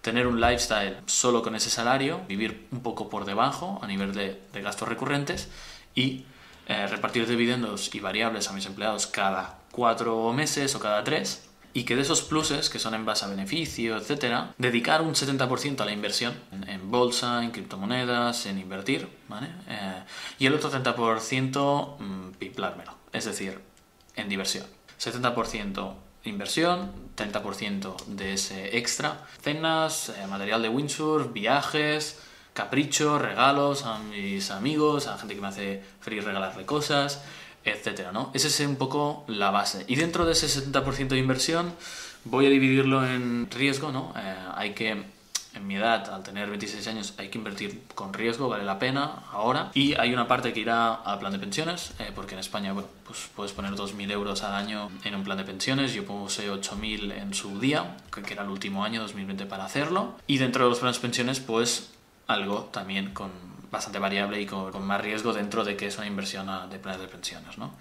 Tener 0.00 0.26
un 0.26 0.40
lifestyle 0.40 0.96
solo 1.06 1.42
con 1.42 1.54
ese 1.54 1.70
salario, 1.70 2.22
vivir 2.26 2.66
un 2.72 2.80
poco 2.82 3.08
por 3.08 3.24
debajo 3.24 3.78
a 3.82 3.86
nivel 3.86 4.12
de, 4.12 4.40
gastos 4.54 4.88
recurrentes 4.88 5.48
y 5.94 6.24
eh, 6.66 6.88
repartir 6.88 7.28
dividendos 7.28 7.94
y 7.94 8.00
variables 8.00 8.48
a 8.48 8.52
mis 8.52 8.66
empleados 8.66 9.06
cada 9.06 9.58
cuatro 9.70 10.32
meses 10.32 10.74
o 10.74 10.80
cada 10.80 11.04
tres 11.04 11.48
y 11.74 11.84
que 11.84 11.96
de 11.96 12.02
esos 12.02 12.22
pluses, 12.22 12.68
que 12.68 12.78
son 12.78 12.94
en 12.94 13.04
base 13.04 13.24
a 13.24 13.28
beneficio, 13.28 13.96
etcétera, 13.96 14.54
dedicar 14.58 15.02
un 15.02 15.14
70% 15.14 15.80
a 15.80 15.84
la 15.84 15.92
inversión 15.92 16.34
en, 16.66 16.90
bolsa, 16.90 17.42
en 17.42 17.50
criptomonedas, 17.50 18.46
en 18.46 18.58
invertir, 18.58 19.08
¿vale? 19.28 19.48
Eh, 19.68 20.02
y 20.38 20.46
el 20.46 20.54
otro 20.54 20.70
30% 20.70 21.98
mmm, 21.98 22.30
piplármelo, 22.32 22.94
es 23.12 23.24
decir, 23.24 23.60
en 24.16 24.28
diversión. 24.28 24.66
70% 25.00 25.94
inversión, 26.24 26.92
30% 27.16 28.04
de 28.06 28.34
ese 28.34 28.76
extra, 28.76 29.26
cenas, 29.40 30.10
eh, 30.10 30.26
material 30.28 30.62
de 30.62 30.68
windsurf, 30.68 31.32
viajes, 31.32 32.20
caprichos, 32.54 33.20
regalos 33.20 33.84
a 33.84 33.98
mis 33.98 34.50
amigos, 34.50 35.06
a 35.06 35.18
gente 35.18 35.34
que 35.34 35.40
me 35.40 35.48
hace 35.48 35.82
feliz 36.00 36.24
regalarle 36.24 36.64
cosas, 36.64 37.24
etcétera, 37.64 38.12
¿no? 38.12 38.30
Esa 38.34 38.48
es 38.48 38.60
un 38.60 38.76
poco 38.76 39.24
la 39.28 39.50
base. 39.50 39.84
Y 39.88 39.96
dentro 39.96 40.24
de 40.24 40.32
ese 40.32 40.46
70% 40.46 41.08
de 41.08 41.18
inversión 41.18 41.72
voy 42.24 42.46
a 42.46 42.50
dividirlo 42.50 43.06
en 43.06 43.50
riesgo, 43.50 43.92
¿no? 43.92 44.12
Eh, 44.16 44.36
hay 44.54 44.74
que, 44.74 44.90
en 44.90 45.66
mi 45.66 45.76
edad, 45.76 46.12
al 46.12 46.22
tener 46.22 46.48
26 46.48 46.86
años, 46.88 47.14
hay 47.18 47.28
que 47.28 47.38
invertir 47.38 47.82
con 47.94 48.12
riesgo, 48.12 48.48
vale 48.48 48.64
la 48.64 48.78
pena 48.78 49.24
ahora. 49.32 49.70
Y 49.74 49.94
hay 49.94 50.12
una 50.12 50.28
parte 50.28 50.52
que 50.52 50.60
irá 50.60 50.94
al 50.94 51.18
plan 51.18 51.32
de 51.32 51.38
pensiones, 51.38 51.92
eh, 51.98 52.10
porque 52.14 52.34
en 52.34 52.40
España, 52.40 52.72
bueno, 52.72 52.88
pues 53.04 53.30
puedes 53.34 53.52
poner 53.52 53.72
2.000 53.72 54.10
euros 54.10 54.42
al 54.42 54.54
año 54.54 54.90
en 55.04 55.14
un 55.14 55.24
plan 55.24 55.38
de 55.38 55.44
pensiones. 55.44 55.92
Yo 55.94 56.04
puse 56.04 56.50
8.000 56.50 57.12
en 57.12 57.34
su 57.34 57.60
día, 57.60 57.96
que 58.10 58.32
era 58.32 58.44
el 58.44 58.50
último 58.50 58.84
año, 58.84 59.02
2020, 59.02 59.46
para 59.46 59.64
hacerlo. 59.64 60.16
Y 60.26 60.38
dentro 60.38 60.64
de 60.64 60.70
los 60.70 60.78
planes 60.78 60.96
de 60.96 61.02
pensiones, 61.02 61.40
pues 61.40 61.90
algo 62.28 62.70
también 62.72 63.12
con 63.12 63.51
bastante 63.72 63.98
variable 63.98 64.40
y 64.40 64.46
con, 64.46 64.86
más 64.86 65.00
riesgo 65.00 65.32
dentro 65.32 65.64
de 65.64 65.76
que 65.76 65.86
es 65.86 65.96
una 65.96 66.06
inversión 66.06 66.46
de 66.70 66.78
planes 66.78 67.00
de 67.00 67.08
pensiones, 67.08 67.58
¿no? 67.58 67.72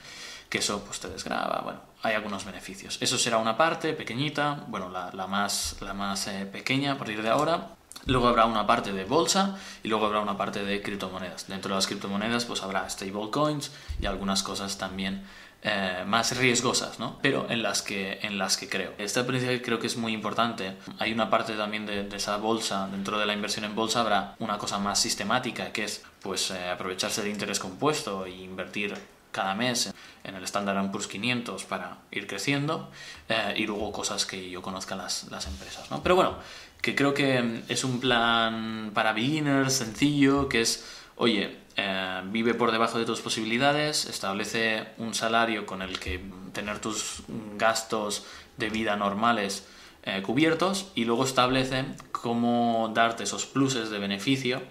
Que 0.49 0.57
eso 0.59 0.83
pues 0.83 0.99
te 0.99 1.09
desgraba, 1.09 1.61
bueno, 1.63 1.81
hay 2.01 2.15
algunos 2.15 2.45
beneficios. 2.45 2.97
Eso 3.01 3.17
será 3.17 3.37
una 3.37 3.57
parte 3.57 3.93
pequeñita, 3.93 4.63
bueno, 4.67 4.89
la, 4.89 5.27
más, 5.27 5.75
la 5.81 5.93
más 5.93 6.27
eh, 6.27 6.45
pequeña 6.45 6.93
a 6.93 6.97
partir 6.97 7.21
de 7.21 7.29
ahora. 7.29 7.75
Luego 8.05 8.29
habrá 8.29 8.45
una 8.45 8.65
parte 8.65 8.93
de 8.93 9.03
bolsa 9.03 9.57
y 9.83 9.89
luego 9.89 10.07
habrá 10.07 10.21
una 10.21 10.37
parte 10.37 10.63
de 10.63 10.81
criptomonedas. 10.81 11.47
Dentro 11.47 11.69
de 11.69 11.75
las 11.75 11.87
criptomonedas 11.87 12.45
pues 12.45 12.63
habrá 12.63 12.89
stablecoins 12.89 13.71
y 13.99 14.07
algunas 14.07 14.41
cosas 14.41 14.77
también 14.77 15.23
eh, 15.63 16.03
más 16.07 16.35
riesgosas, 16.37 16.97
¿no? 16.97 17.19
Pero 17.21 17.45
en 17.49 17.61
las, 17.61 17.83
que, 17.83 18.19
en 18.23 18.39
las 18.39 18.57
que 18.57 18.67
creo. 18.67 18.93
Este 18.97 19.19
aprendizaje 19.19 19.61
creo 19.61 19.77
que 19.79 19.85
es 19.85 19.95
muy 19.95 20.11
importante. 20.11 20.75
Hay 20.97 21.13
una 21.13 21.29
parte 21.29 21.53
también 21.53 21.85
de, 21.85 22.07
esa 22.15 22.37
bolsa, 22.37 22.87
dentro 22.91 23.19
de 23.19 23.27
la 23.27 23.33
inversión 23.33 23.65
en 23.65 23.75
bolsa 23.75 24.01
habrá 24.01 24.35
una 24.39 24.57
cosa 24.57 24.79
más 24.79 24.99
sistemática, 24.99 25.71
que 25.71 25.83
es 25.83 26.03
pues 26.21 26.49
eh, 26.49 26.69
aprovecharse 26.69 27.21
de 27.21 27.29
interés 27.29 27.59
compuesto 27.59 28.25
e 28.25 28.31
invertir 28.31 28.95
cada 29.31 29.53
mes 29.53 29.93
en 30.23 30.35
el 30.35 30.43
Standard 30.43 30.91
Poor's 30.91 31.07
500 31.07 31.63
para 31.65 31.99
ir 32.09 32.25
creciendo 32.25 32.89
eh, 33.29 33.53
y 33.55 33.67
luego 33.67 33.91
cosas 33.91 34.25
que 34.25 34.49
yo 34.49 34.63
conozca 34.63 34.95
las, 34.95 35.25
las 35.29 35.45
empresas, 35.45 35.89
¿no? 35.91 36.01
Pero 36.01 36.15
bueno, 36.15 36.37
que 36.81 36.95
creo 36.95 37.13
que 37.13 37.63
es 37.69 37.83
un 37.83 37.99
plan 37.99 38.91
para 38.95 39.13
beginners 39.13 39.73
sencillo, 39.73 40.49
que 40.49 40.61
es, 40.61 40.85
oye, 41.15 41.60
eh, 41.77 42.21
vive 42.25 42.53
por 42.53 42.71
debajo 42.71 42.99
de 42.99 43.05
tus 43.05 43.21
posibilidades, 43.21 44.05
establece 44.05 44.85
un 44.97 45.13
salario 45.13 45.65
con 45.65 45.81
el 45.81 45.99
que 45.99 46.21
tener 46.53 46.79
tus 46.79 47.23
gastos 47.57 48.25
de 48.57 48.69
vida 48.69 48.95
normales 48.95 49.67
eh, 50.03 50.21
cubiertos 50.21 50.91
y 50.95 51.05
luego 51.05 51.23
establece 51.23 51.85
cómo 52.11 52.91
darte 52.93 53.23
esos 53.23 53.45
pluses 53.45 53.89
de 53.89 53.99
beneficio 53.99 54.61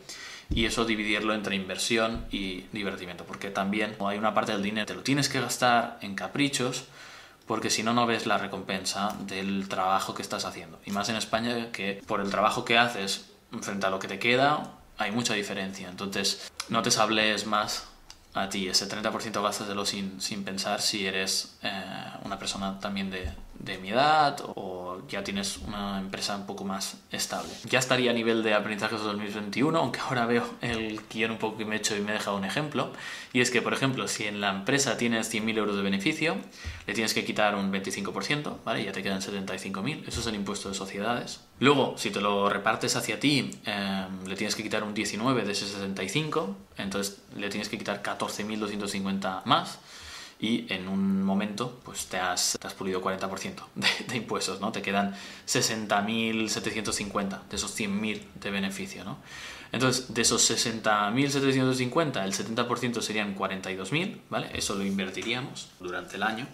y 0.53 0.67
eso 0.67 0.85
dividirlo 0.85 1.35
entre 1.35 1.55
inversión 1.55 2.27
y 2.31 2.63
divertimento, 2.73 3.25
porque 3.25 3.51
también 3.51 3.95
hay 4.01 4.19
una 4.19 4.35
parte 4.35 4.53
del 4.53 4.63
dinero 4.63 4.87
que 4.87 4.93
te 4.93 4.97
lo 4.97 5.05
tienes 5.05 5.29
que 5.29 5.41
gastar 5.41 5.99
en 6.03 6.17
caprichos, 6.17 6.85
porque 7.47 7.71
si 7.71 7.83
no, 7.83 7.93
no 7.93 8.07
ves 8.07 8.27
la 8.27 8.39
recompensa 8.39 9.17
del 9.21 9.69
trabajo 9.69 10.15
que 10.15 10.23
estás 10.23 10.45
haciendo. 10.45 10.81
Y 10.85 10.91
más 10.91 11.09
en 11.09 11.17
España, 11.17 11.71
que 11.73 12.03
por 12.07 12.21
el 12.21 12.31
trabajo 12.31 12.65
que 12.65 12.79
haces 12.79 13.31
frente 13.61 13.87
a 13.87 13.91
lo 13.91 13.99
que 13.99 14.09
te 14.09 14.19
queda, 14.19 14.75
hay 14.99 15.13
mucha 15.13 15.35
diferencia. 15.35 15.89
Entonces, 15.89 16.50
no 16.71 16.83
te 16.83 16.91
sables 16.91 17.47
más 17.47 17.85
a 18.33 18.49
ti, 18.49 18.69
ese 18.69 18.89
30% 18.89 19.43
gástatelo 19.43 19.85
sin, 19.85 20.21
sin 20.21 20.45
pensar 20.45 20.81
si 20.81 21.07
eres 21.07 21.57
eh, 21.63 21.85
una 22.25 22.39
persona 22.39 22.79
también 22.79 23.11
de, 23.11 23.29
de 23.61 23.79
mi 23.79 23.91
edad 23.91 24.41
o 24.57 25.03
ya 25.09 25.23
tienes 25.23 25.59
una 25.59 25.99
empresa 25.99 26.37
un 26.37 26.47
poco 26.47 26.65
más 26.65 26.97
estable. 27.11 27.51
Ya 27.69 27.79
estaría 27.79 28.11
a 28.11 28.15
nivel 28.15 28.43
de 28.43 28.55
aprendizajes 28.55 29.01
de 29.01 29.07
2021, 29.07 29.79
aunque 29.79 30.01
ahora 30.01 30.27
veo 30.27 30.45
el 30.63 31.01
guion 31.13 31.33
un 31.33 31.39
poco 31.39 31.59
que 31.59 31.65
me 31.65 31.77
he 31.77 31.79
hecho 31.79 31.97
y 31.97 32.01
me 32.01 32.11
he 32.11 32.15
dejado 32.15 32.37
un 32.37 32.45
ejemplo. 32.45 32.93
Y 33.33 33.41
es 33.41 33.51
que, 33.51 33.63
por 33.63 33.73
ejemplo, 33.73 34.09
si 34.09 34.25
en 34.25 34.41
la 34.41 34.51
empresa 34.51 34.97
tienes 34.97 35.33
100.000 35.33 35.59
euros 35.59 35.77
de 35.77 35.83
beneficio, 35.83 36.37
le 36.87 36.95
tienes 36.95 37.15
que 37.15 37.25
quitar 37.25 37.55
un 37.55 37.73
25%, 37.73 38.57
¿vale? 38.65 38.85
Ya 38.85 38.93
te 38.93 39.03
quedan 39.03 39.21
75.000. 39.21 40.09
Eso 40.09 40.21
es 40.21 40.27
el 40.27 40.35
impuesto 40.35 40.69
de 40.69 40.75
sociedades. 40.75 41.41
Luego, 41.59 41.95
si 41.97 42.11
te 42.11 42.21
lo 42.21 42.49
repartes 42.49 42.97
hacia 42.97 43.21
ti, 43.21 43.51
em, 43.67 44.27
le 44.27 44.37
tienes 44.37 44.55
que 44.55 44.63
quitar 44.63 44.83
un 44.83 44.95
19 44.95 45.45
de 45.45 45.53
ese 45.53 45.67
65, 45.67 46.57
entonces 46.79 47.19
le 47.37 47.49
tienes 47.51 47.69
que 47.69 47.79
quitar 47.79 48.03
14.250 48.03 49.43
más 49.45 49.79
y 50.41 50.67
en 50.73 50.89
un 50.89 51.23
momento 51.23 51.81
pues 51.85 52.07
te 52.07 52.19
has, 52.19 52.57
te 52.61 52.67
has 52.67 52.75
pulido 52.75 53.03
40% 53.03 53.63
de, 54.09 54.17
impuestos, 54.17 54.61
¿no? 54.61 54.73
Te 54.73 54.81
quedan 54.83 55.15
60.750 55.47 57.43
de 57.49 57.57
esos 57.57 57.79
100.000 57.79 58.23
de 58.41 58.51
beneficio, 58.51 59.05
¿no? 59.05 59.19
Entonces, 59.73 60.13
de 60.13 60.23
esos 60.23 60.51
60.750, 60.51 62.25
el 62.25 62.33
70% 62.33 63.01
serían 63.03 63.37
42.000, 63.37 64.21
¿vale? 64.29 64.51
Eso 64.53 64.75
lo 64.75 64.85
invertiríamos 64.85 65.69
durante 65.79 66.17
el 66.17 66.25
año, 66.25 66.49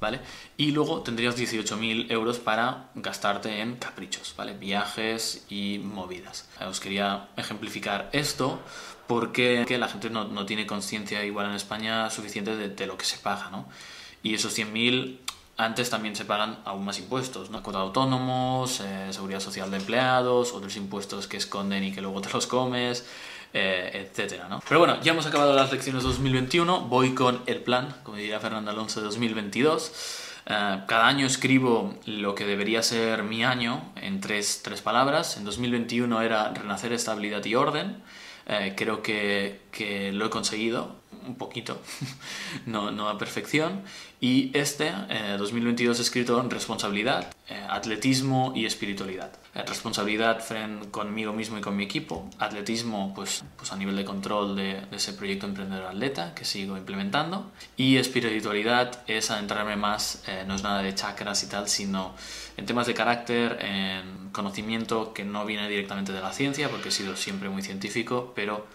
¿vale? 0.00 0.20
Y 0.56 0.70
luego 0.70 1.02
tendrías 1.02 1.36
18.000 1.36 2.12
euros 2.12 2.38
para 2.38 2.90
gastarte 2.94 3.60
en 3.60 3.74
caprichos, 3.76 4.34
¿vale? 4.36 4.52
Viajes 4.56 5.44
y 5.48 5.80
movidas. 5.82 6.48
Os 6.64 6.78
quería 6.78 7.30
ejemplificar 7.36 8.10
esto 8.12 8.60
porque 9.12 9.66
la 9.78 9.88
gente 9.88 10.08
no, 10.08 10.24
no 10.24 10.46
tiene 10.46 10.66
conciencia 10.66 11.22
igual 11.22 11.50
en 11.50 11.52
España 11.52 12.08
suficiente 12.08 12.56
de, 12.56 12.70
de, 12.70 12.86
lo 12.86 12.96
que 12.96 13.04
se 13.04 13.18
paga, 13.18 13.50
¿no? 13.50 13.66
Y 14.22 14.32
esos 14.32 14.58
100.000 14.58 15.18
antes 15.58 15.90
también 15.90 16.16
se 16.16 16.24
pagan 16.24 16.60
aún 16.64 16.86
más 16.86 16.98
impuestos, 16.98 17.50
¿no? 17.50 17.62
Cuota 17.62 17.80
de 17.80 17.84
autónomos, 17.84 18.80
eh, 18.80 19.08
seguridad 19.10 19.40
social 19.40 19.70
de 19.70 19.76
empleados, 19.76 20.52
otros 20.54 20.76
impuestos 20.76 21.26
que 21.26 21.36
esconden 21.36 21.84
y 21.84 21.92
que 21.92 22.00
luego 22.00 22.22
te 22.22 22.30
los 22.30 22.46
comes, 22.46 23.06
eh, 23.52 24.08
etcétera, 24.08 24.48
¿no? 24.48 24.62
Pero 24.66 24.80
bueno, 24.80 24.98
ya 25.02 25.12
hemos 25.12 25.26
acabado 25.26 25.54
las 25.54 25.70
lecciones 25.70 26.04
2021, 26.04 26.80
voy 26.88 27.14
con 27.14 27.42
el 27.44 27.60
plan, 27.60 27.94
como 28.04 28.16
diría 28.16 28.40
Fernando 28.40 28.70
Alonso, 28.70 29.00
de 29.00 29.06
2022. 29.08 29.92
Eh, 30.46 30.78
cada 30.86 31.06
año 31.06 31.26
escribo 31.26 31.96
lo 32.06 32.34
que 32.34 32.46
debería 32.46 32.82
ser 32.82 33.24
mi 33.24 33.44
año 33.44 33.92
en 33.96 34.22
tres, 34.22 34.62
tres 34.64 34.80
palabras. 34.80 35.36
En 35.36 35.44
2021 35.44 36.22
era 36.22 36.54
renacer, 36.54 36.94
estabilidad 36.94 37.44
y 37.44 37.56
orden. 37.56 38.02
Eh, 38.46 38.74
creo 38.76 39.02
que, 39.02 39.60
que, 39.70 40.12
lo 40.12 40.26
he 40.26 40.30
conseguido 40.30 41.01
un 41.26 41.36
poquito, 41.36 41.80
no, 42.66 43.08
a 43.08 43.18
perfección. 43.18 43.82
Y 44.20 44.56
este, 44.56 44.92
eh, 45.08 45.36
2022, 45.38 45.98
he 45.98 46.02
escrito 46.02 46.40
en 46.40 46.50
responsabilidad, 46.50 47.32
eh, 47.48 47.66
atletismo 47.68 48.52
y 48.54 48.66
espiritualidad. 48.66 49.32
Eh, 49.54 49.62
responsabilidad 49.66 50.42
conmigo 50.90 51.34
mismo 51.34 51.58
y 51.58 51.60
con 51.60 51.76
mi 51.76 51.84
equipo. 51.84 52.30
Atletismo, 52.38 53.12
pues, 53.14 53.44
pues 53.56 53.70
a 53.70 53.76
nivel 53.76 53.96
de 53.96 54.04
control 54.04 54.56
de, 54.56 54.80
de, 54.90 54.96
ese 54.96 55.12
proyecto 55.12 55.46
Emprendedor 55.46 55.86
Atleta 55.86 56.34
que 56.34 56.46
sigo 56.46 56.78
implementando. 56.78 57.50
Y 57.76 57.96
espiritualidad 57.96 59.02
es 59.06 59.30
adentrarme 59.30 59.76
más, 59.76 60.22
eh, 60.26 60.44
no 60.46 60.54
es 60.54 60.62
nada 60.62 60.80
de 60.82 60.94
chakras 60.94 61.42
y 61.42 61.48
tal, 61.48 61.68
sino 61.68 62.14
en 62.56 62.64
temas 62.64 62.86
de 62.86 62.94
carácter, 62.94 63.58
en 63.60 64.30
conocimiento 64.30 65.12
que 65.12 65.24
no 65.24 65.44
viene 65.44 65.68
directamente 65.68 66.12
de 66.12 66.20
la 66.20 66.32
ciencia, 66.32 66.70
porque 66.70 66.88
he 66.88 66.92
sido 66.92 67.16
siempre 67.16 67.50
muy 67.50 67.62
científico, 67.62 68.32
pero 68.34 68.66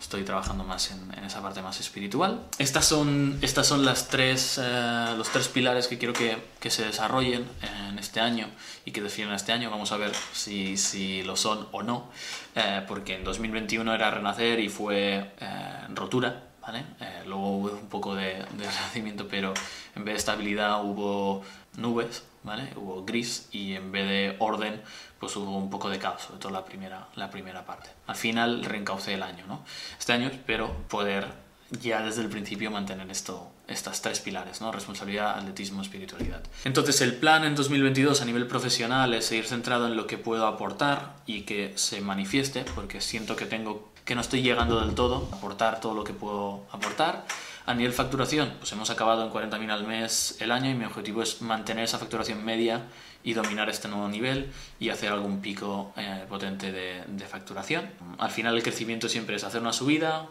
estoy 0.00 0.22
trabajando 0.22 0.64
más 0.64 0.90
en, 0.90 1.24
esa 1.24 1.42
parte 1.42 1.62
más 1.62 1.80
espiritual. 1.80 2.42
Estas 2.58 2.86
son, 2.86 3.38
estas 3.42 3.66
son 3.66 3.84
las 3.84 4.08
tres, 4.08 4.60
eh, 4.62 5.14
los 5.16 5.28
tres 5.30 5.48
pilares 5.48 5.88
que 5.88 5.98
quiero 5.98 6.14
que, 6.14 6.38
que, 6.60 6.70
se 6.70 6.84
desarrollen 6.84 7.46
en 7.62 7.98
este 7.98 8.20
año 8.20 8.48
y 8.84 8.92
que 8.92 9.00
definen 9.00 9.32
este 9.32 9.52
año. 9.52 9.70
Vamos 9.70 9.92
a 9.92 9.96
ver 9.96 10.12
si, 10.32 10.76
si 10.76 11.22
lo 11.22 11.36
son 11.36 11.68
o 11.72 11.82
no, 11.82 12.10
eh, 12.54 12.82
porque 12.86 13.16
en 13.16 13.24
2021 13.24 13.94
era 13.94 14.10
renacer 14.10 14.60
y 14.60 14.68
fue 14.68 15.32
eh, 15.40 15.86
rotura. 15.94 16.44
¿vale? 16.60 16.84
luego 17.24 17.56
hubo 17.56 17.70
un 17.70 17.88
poco 17.88 18.14
de, 18.14 18.34
de 18.34 18.44
renacimiento, 18.58 19.26
pero 19.26 19.54
en 19.96 20.04
vez 20.04 20.14
de 20.14 20.18
estabilidad 20.18 20.84
hubo 20.84 21.42
nubes, 21.78 22.24
¿vale? 22.42 22.72
Hubo 22.76 23.04
gris 23.04 23.48
y 23.52 23.74
en 23.74 23.92
vez 23.92 24.08
de 24.08 24.36
orden, 24.38 24.80
pues 25.18 25.36
hubo 25.36 25.56
un 25.56 25.70
poco 25.70 25.90
de 25.90 25.98
caos, 25.98 26.22
sobre 26.22 26.40
todo 26.40 26.52
la 26.52 26.64
primera, 26.64 27.08
la 27.14 27.30
primera 27.30 27.64
parte. 27.64 27.90
Al 28.06 28.16
final 28.16 28.64
reencaucé 28.64 29.14
el 29.14 29.22
año, 29.22 29.44
¿no? 29.46 29.64
Este 29.98 30.12
año 30.12 30.28
espero 30.28 30.72
poder 30.88 31.26
ya 31.70 32.02
desde 32.02 32.22
el 32.22 32.28
principio 32.28 32.70
mantener 32.70 33.10
esto, 33.10 33.50
estas 33.66 34.00
tres 34.00 34.20
pilares, 34.20 34.60
¿no? 34.60 34.72
Responsabilidad, 34.72 35.38
atletismo, 35.38 35.82
espiritualidad. 35.82 36.42
Entonces 36.64 37.00
el 37.02 37.16
plan 37.16 37.44
en 37.44 37.54
2022 37.54 38.22
a 38.22 38.24
nivel 38.24 38.46
profesional 38.46 39.12
es 39.12 39.26
seguir 39.26 39.44
centrado 39.44 39.86
en 39.86 39.96
lo 39.96 40.06
que 40.06 40.16
puedo 40.16 40.46
aportar 40.46 41.16
y 41.26 41.42
que 41.42 41.72
se 41.76 42.00
manifieste, 42.00 42.64
porque 42.74 43.00
siento 43.00 43.36
que 43.36 43.44
tengo 43.44 43.92
que 44.08 44.14
no 44.14 44.22
estoy 44.22 44.40
llegando 44.40 44.80
del 44.80 44.94
todo, 44.94 45.28
aportar 45.32 45.80
todo 45.80 45.92
lo 45.92 46.02
que 46.02 46.14
puedo 46.14 46.64
aportar. 46.72 47.26
A 47.68 47.74
nivel 47.74 47.92
facturación, 47.92 48.54
pues 48.60 48.72
hemos 48.72 48.88
acabado 48.88 49.26
en 49.26 49.30
40.000 49.30 49.70
al 49.70 49.86
mes 49.86 50.38
el 50.40 50.52
año 50.52 50.70
y 50.70 50.74
mi 50.74 50.86
objetivo 50.86 51.20
es 51.20 51.42
mantener 51.42 51.84
esa 51.84 51.98
facturación 51.98 52.42
media 52.42 52.86
y 53.22 53.34
dominar 53.34 53.68
este 53.68 53.88
nuevo 53.88 54.08
nivel 54.08 54.50
y 54.80 54.88
hacer 54.88 55.12
algún 55.12 55.42
pico 55.42 55.92
eh, 55.98 56.24
potente 56.30 56.72
de, 56.72 57.26
facturación. 57.26 57.90
Al 58.16 58.30
final 58.30 58.56
el 58.56 58.62
crecimiento 58.62 59.06
siempre 59.10 59.36
es 59.36 59.44
hacer 59.44 59.60
una 59.60 59.74
subida, 59.74 60.28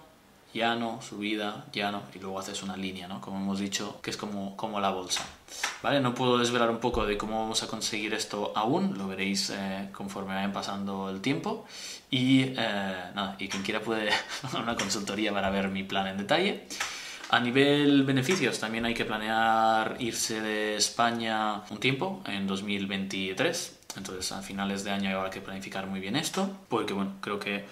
llano, 0.52 1.00
subida, 1.04 1.68
llano 1.72 2.02
y 2.16 2.18
luego 2.18 2.40
haces 2.40 2.64
una 2.64 2.76
línea, 2.76 3.08
¿no? 3.08 3.22
Como 3.22 3.38
hemos 3.38 3.60
dicho, 3.60 4.02
que 4.02 4.10
es 4.10 4.18
como, 4.18 4.58
como 4.58 4.80
la 4.80 4.90
bolsa. 4.90 5.24
¿Vale? 5.84 6.00
No 6.00 6.16
puedo 6.16 6.40
desvelar 6.40 6.72
un 6.72 6.80
poco 6.80 7.06
de 7.06 7.20
cómo 7.20 7.40
vamos 7.40 7.62
a 7.62 7.68
conseguir 7.68 8.16
esto 8.16 8.52
aún, 8.56 8.98
lo 8.98 9.08
veréis 9.08 9.52
eh, 9.52 9.90
conforme 9.94 10.34
vayan 10.34 10.54
pasando 10.54 11.12
el 11.12 11.22
tiempo. 11.22 11.68
Y, 12.10 12.56
eh, 12.58 13.12
quien 13.38 13.62
quiera 13.62 13.80
puede 13.80 14.10
una 14.60 14.76
consultoría 14.76 15.32
para 15.32 15.52
ver 15.52 15.68
mi 15.68 15.84
plan 15.84 16.08
en 16.08 16.18
detalle. 16.18 16.66
A 17.30 17.42
nivel 17.42 18.04
beneficios, 18.04 18.60
también 18.60 18.86
hay 18.86 18.94
que 18.94 19.04
planear 19.04 19.98
irse 20.00 20.40
de 20.40 20.78
España 20.78 21.62
un 21.70 21.80
tiempo, 21.80 22.22
en 22.26 22.48
2023. 22.48 23.80
Entonces, 23.98 24.32
a 24.32 24.42
finales 24.42 24.86
de 24.86 24.92
año 24.92 25.18
habrá 25.18 25.30
que 25.30 25.42
planificar 25.42 25.88
muy 25.88 26.00
bien 26.00 26.16
esto, 26.16 26.50
porque 26.70 26.94
bueno, 26.94 27.16
creo 27.20 27.38
que 27.38 27.66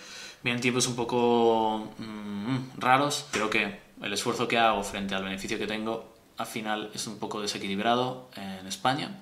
vienen 0.43 0.61
tiempos 0.61 0.87
un 0.87 0.97
poco 0.97 1.93
mmm, 1.97 2.77
raros. 2.77 3.27
Creo 3.31 3.49
que 3.49 3.79
el 4.01 4.11
esfuerzo 4.11 4.47
que 4.49 4.57
hago 4.57 4.83
frente 4.83 5.15
al 5.15 5.23
beneficio 5.23 5.57
que 5.57 5.67
tengo, 5.67 6.13
al 6.37 6.47
final 6.47 6.91
es 6.93 7.07
un 7.07 7.17
poco 7.17 7.41
desequilibrado 7.41 8.29
en 8.35 8.67
España. 8.67 9.21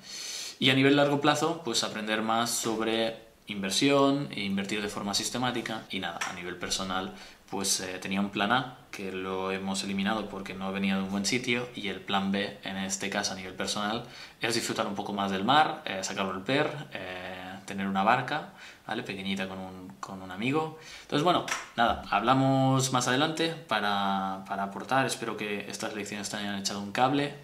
Y 0.57 0.71
a 0.71 0.73
nivel 0.73 0.95
largo 0.95 1.21
plazo, 1.21 1.61
pues 1.63 1.83
aprender 1.83 2.23
más 2.23 2.49
sobre 2.49 3.17
inversión 3.47 4.29
e 4.31 4.41
invertir 4.41 4.81
de 4.81 4.87
forma 4.87 5.13
sistemática. 5.13 5.83
Y 5.91 5.99
nada, 5.99 6.19
a 6.27 6.33
nivel 6.33 6.55
personal, 6.55 7.13
pues 7.53 7.81
eh, 7.81 7.99
tenía 7.99 8.19
un 8.19 8.31
plan 8.31 8.51
A 8.51 8.77
que 8.89 9.11
lo 9.11 9.51
hemos 9.51 9.83
eliminado 9.83 10.27
porque 10.27 10.55
no 10.55 10.71
venía 10.71 10.95
de 10.95 11.03
un 11.03 11.11
buen 11.11 11.23
sitio 11.23 11.69
y 11.75 11.89
el 11.89 11.99
plan 11.99 12.31
B, 12.31 12.57
en 12.63 12.77
este 12.77 13.11
caso 13.11 13.33
a 13.33 13.35
nivel 13.35 13.53
personal, 13.53 14.05
es 14.41 14.55
disfrutar 14.55 14.87
un 14.87 14.95
poco 14.95 15.13
más 15.13 15.29
del 15.29 15.43
mar, 15.43 15.83
eh, 15.85 15.99
sacarlo 16.03 16.31
al 16.31 16.41
per, 16.43 16.75
eh, 16.93 17.59
tener 17.67 17.85
una 17.85 18.01
barca, 18.01 18.53
¿vale? 18.87 19.03
Pequeñita 19.03 19.47
con 19.47 19.59
un, 19.59 19.93
con 19.99 20.23
un 20.23 20.31
amigo. 20.31 20.79
Entonces, 21.03 21.23
bueno, 21.23 21.45
nada, 21.75 22.01
hablamos 22.09 22.91
más 22.91 23.07
adelante 23.07 23.53
para, 23.67 24.43
para 24.47 24.63
aportar. 24.63 25.05
Espero 25.05 25.37
que 25.37 25.69
estas 25.69 25.93
lecciones 25.93 26.31
te 26.31 26.37
hayan 26.37 26.57
echado 26.57 26.81
un 26.81 26.91
cable. 26.91 27.35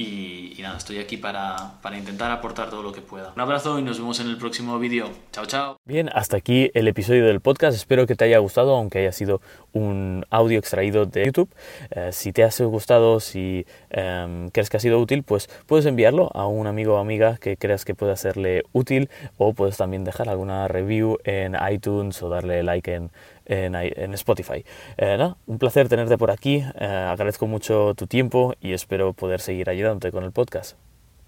Y, 0.00 0.54
nada, 0.60 0.76
estoy 0.76 0.98
aquí 0.98 1.16
para, 1.16 1.56
para, 1.82 1.98
intentar 1.98 2.30
aportar 2.30 2.70
todo 2.70 2.84
lo 2.84 2.92
que 2.92 3.00
pueda. 3.00 3.32
Un 3.34 3.40
abrazo 3.40 3.80
y 3.80 3.82
nos 3.82 3.98
vemos 3.98 4.20
en 4.20 4.28
el 4.28 4.38
próximo 4.38 4.78
vídeo. 4.78 5.10
Chao, 5.32 5.44
chao. 5.44 5.76
Bien, 5.84 6.08
hasta 6.14 6.36
aquí 6.36 6.70
el 6.74 6.86
episodio 6.86 7.26
del 7.26 7.40
podcast. 7.40 7.76
Espero 7.76 8.06
que 8.06 8.14
te 8.14 8.24
haya 8.24 8.38
gustado, 8.38 8.76
aunque 8.76 9.00
haya 9.00 9.10
sido 9.10 9.40
un 9.72 10.24
audio 10.30 10.60
extraído 10.60 11.04
de 11.06 11.24
YouTube. 11.24 11.52
Eh, 11.90 12.10
si 12.12 12.32
te 12.32 12.44
ha 12.44 12.50
gustado, 12.60 13.18
si 13.18 13.66
eh, 13.90 14.48
crees 14.52 14.70
que 14.70 14.76
ha 14.76 14.80
sido 14.80 15.00
útil, 15.00 15.24
pues 15.24 15.50
puedes 15.66 15.84
enviarlo 15.84 16.30
a 16.32 16.46
un 16.46 16.68
amigo 16.68 16.94
o 16.94 16.98
amiga 16.98 17.36
que 17.36 17.56
creas 17.56 17.84
que 17.84 17.96
pueda 17.96 18.14
serle 18.14 18.62
útil 18.72 19.10
o 19.36 19.52
puedes 19.52 19.78
también 19.78 20.04
dejar 20.04 20.28
alguna 20.28 20.68
review 20.68 21.18
en 21.24 21.56
iTunes 21.72 22.22
o 22.22 22.28
darle 22.28 22.62
like 22.62 22.94
en, 22.94 23.10
en, 23.48 24.14
Spotify. 24.14 24.64
Eh. 24.96 25.32
Un 25.46 25.58
placer 25.58 25.88
tenerte 25.88 26.16
por 26.18 26.30
aquí, 26.30 26.62
eh, 26.78 26.84
agradezco 26.84 27.46
mucho 27.46 27.94
tu 27.94 28.06
tiempo 28.06 28.54
y 28.60 28.72
espero 28.72 29.12
poder 29.12 29.40
seguir 29.40 29.70
ayudándote 29.70 30.12
con 30.12 30.24
el 30.24 30.32
podcast. 30.32 30.76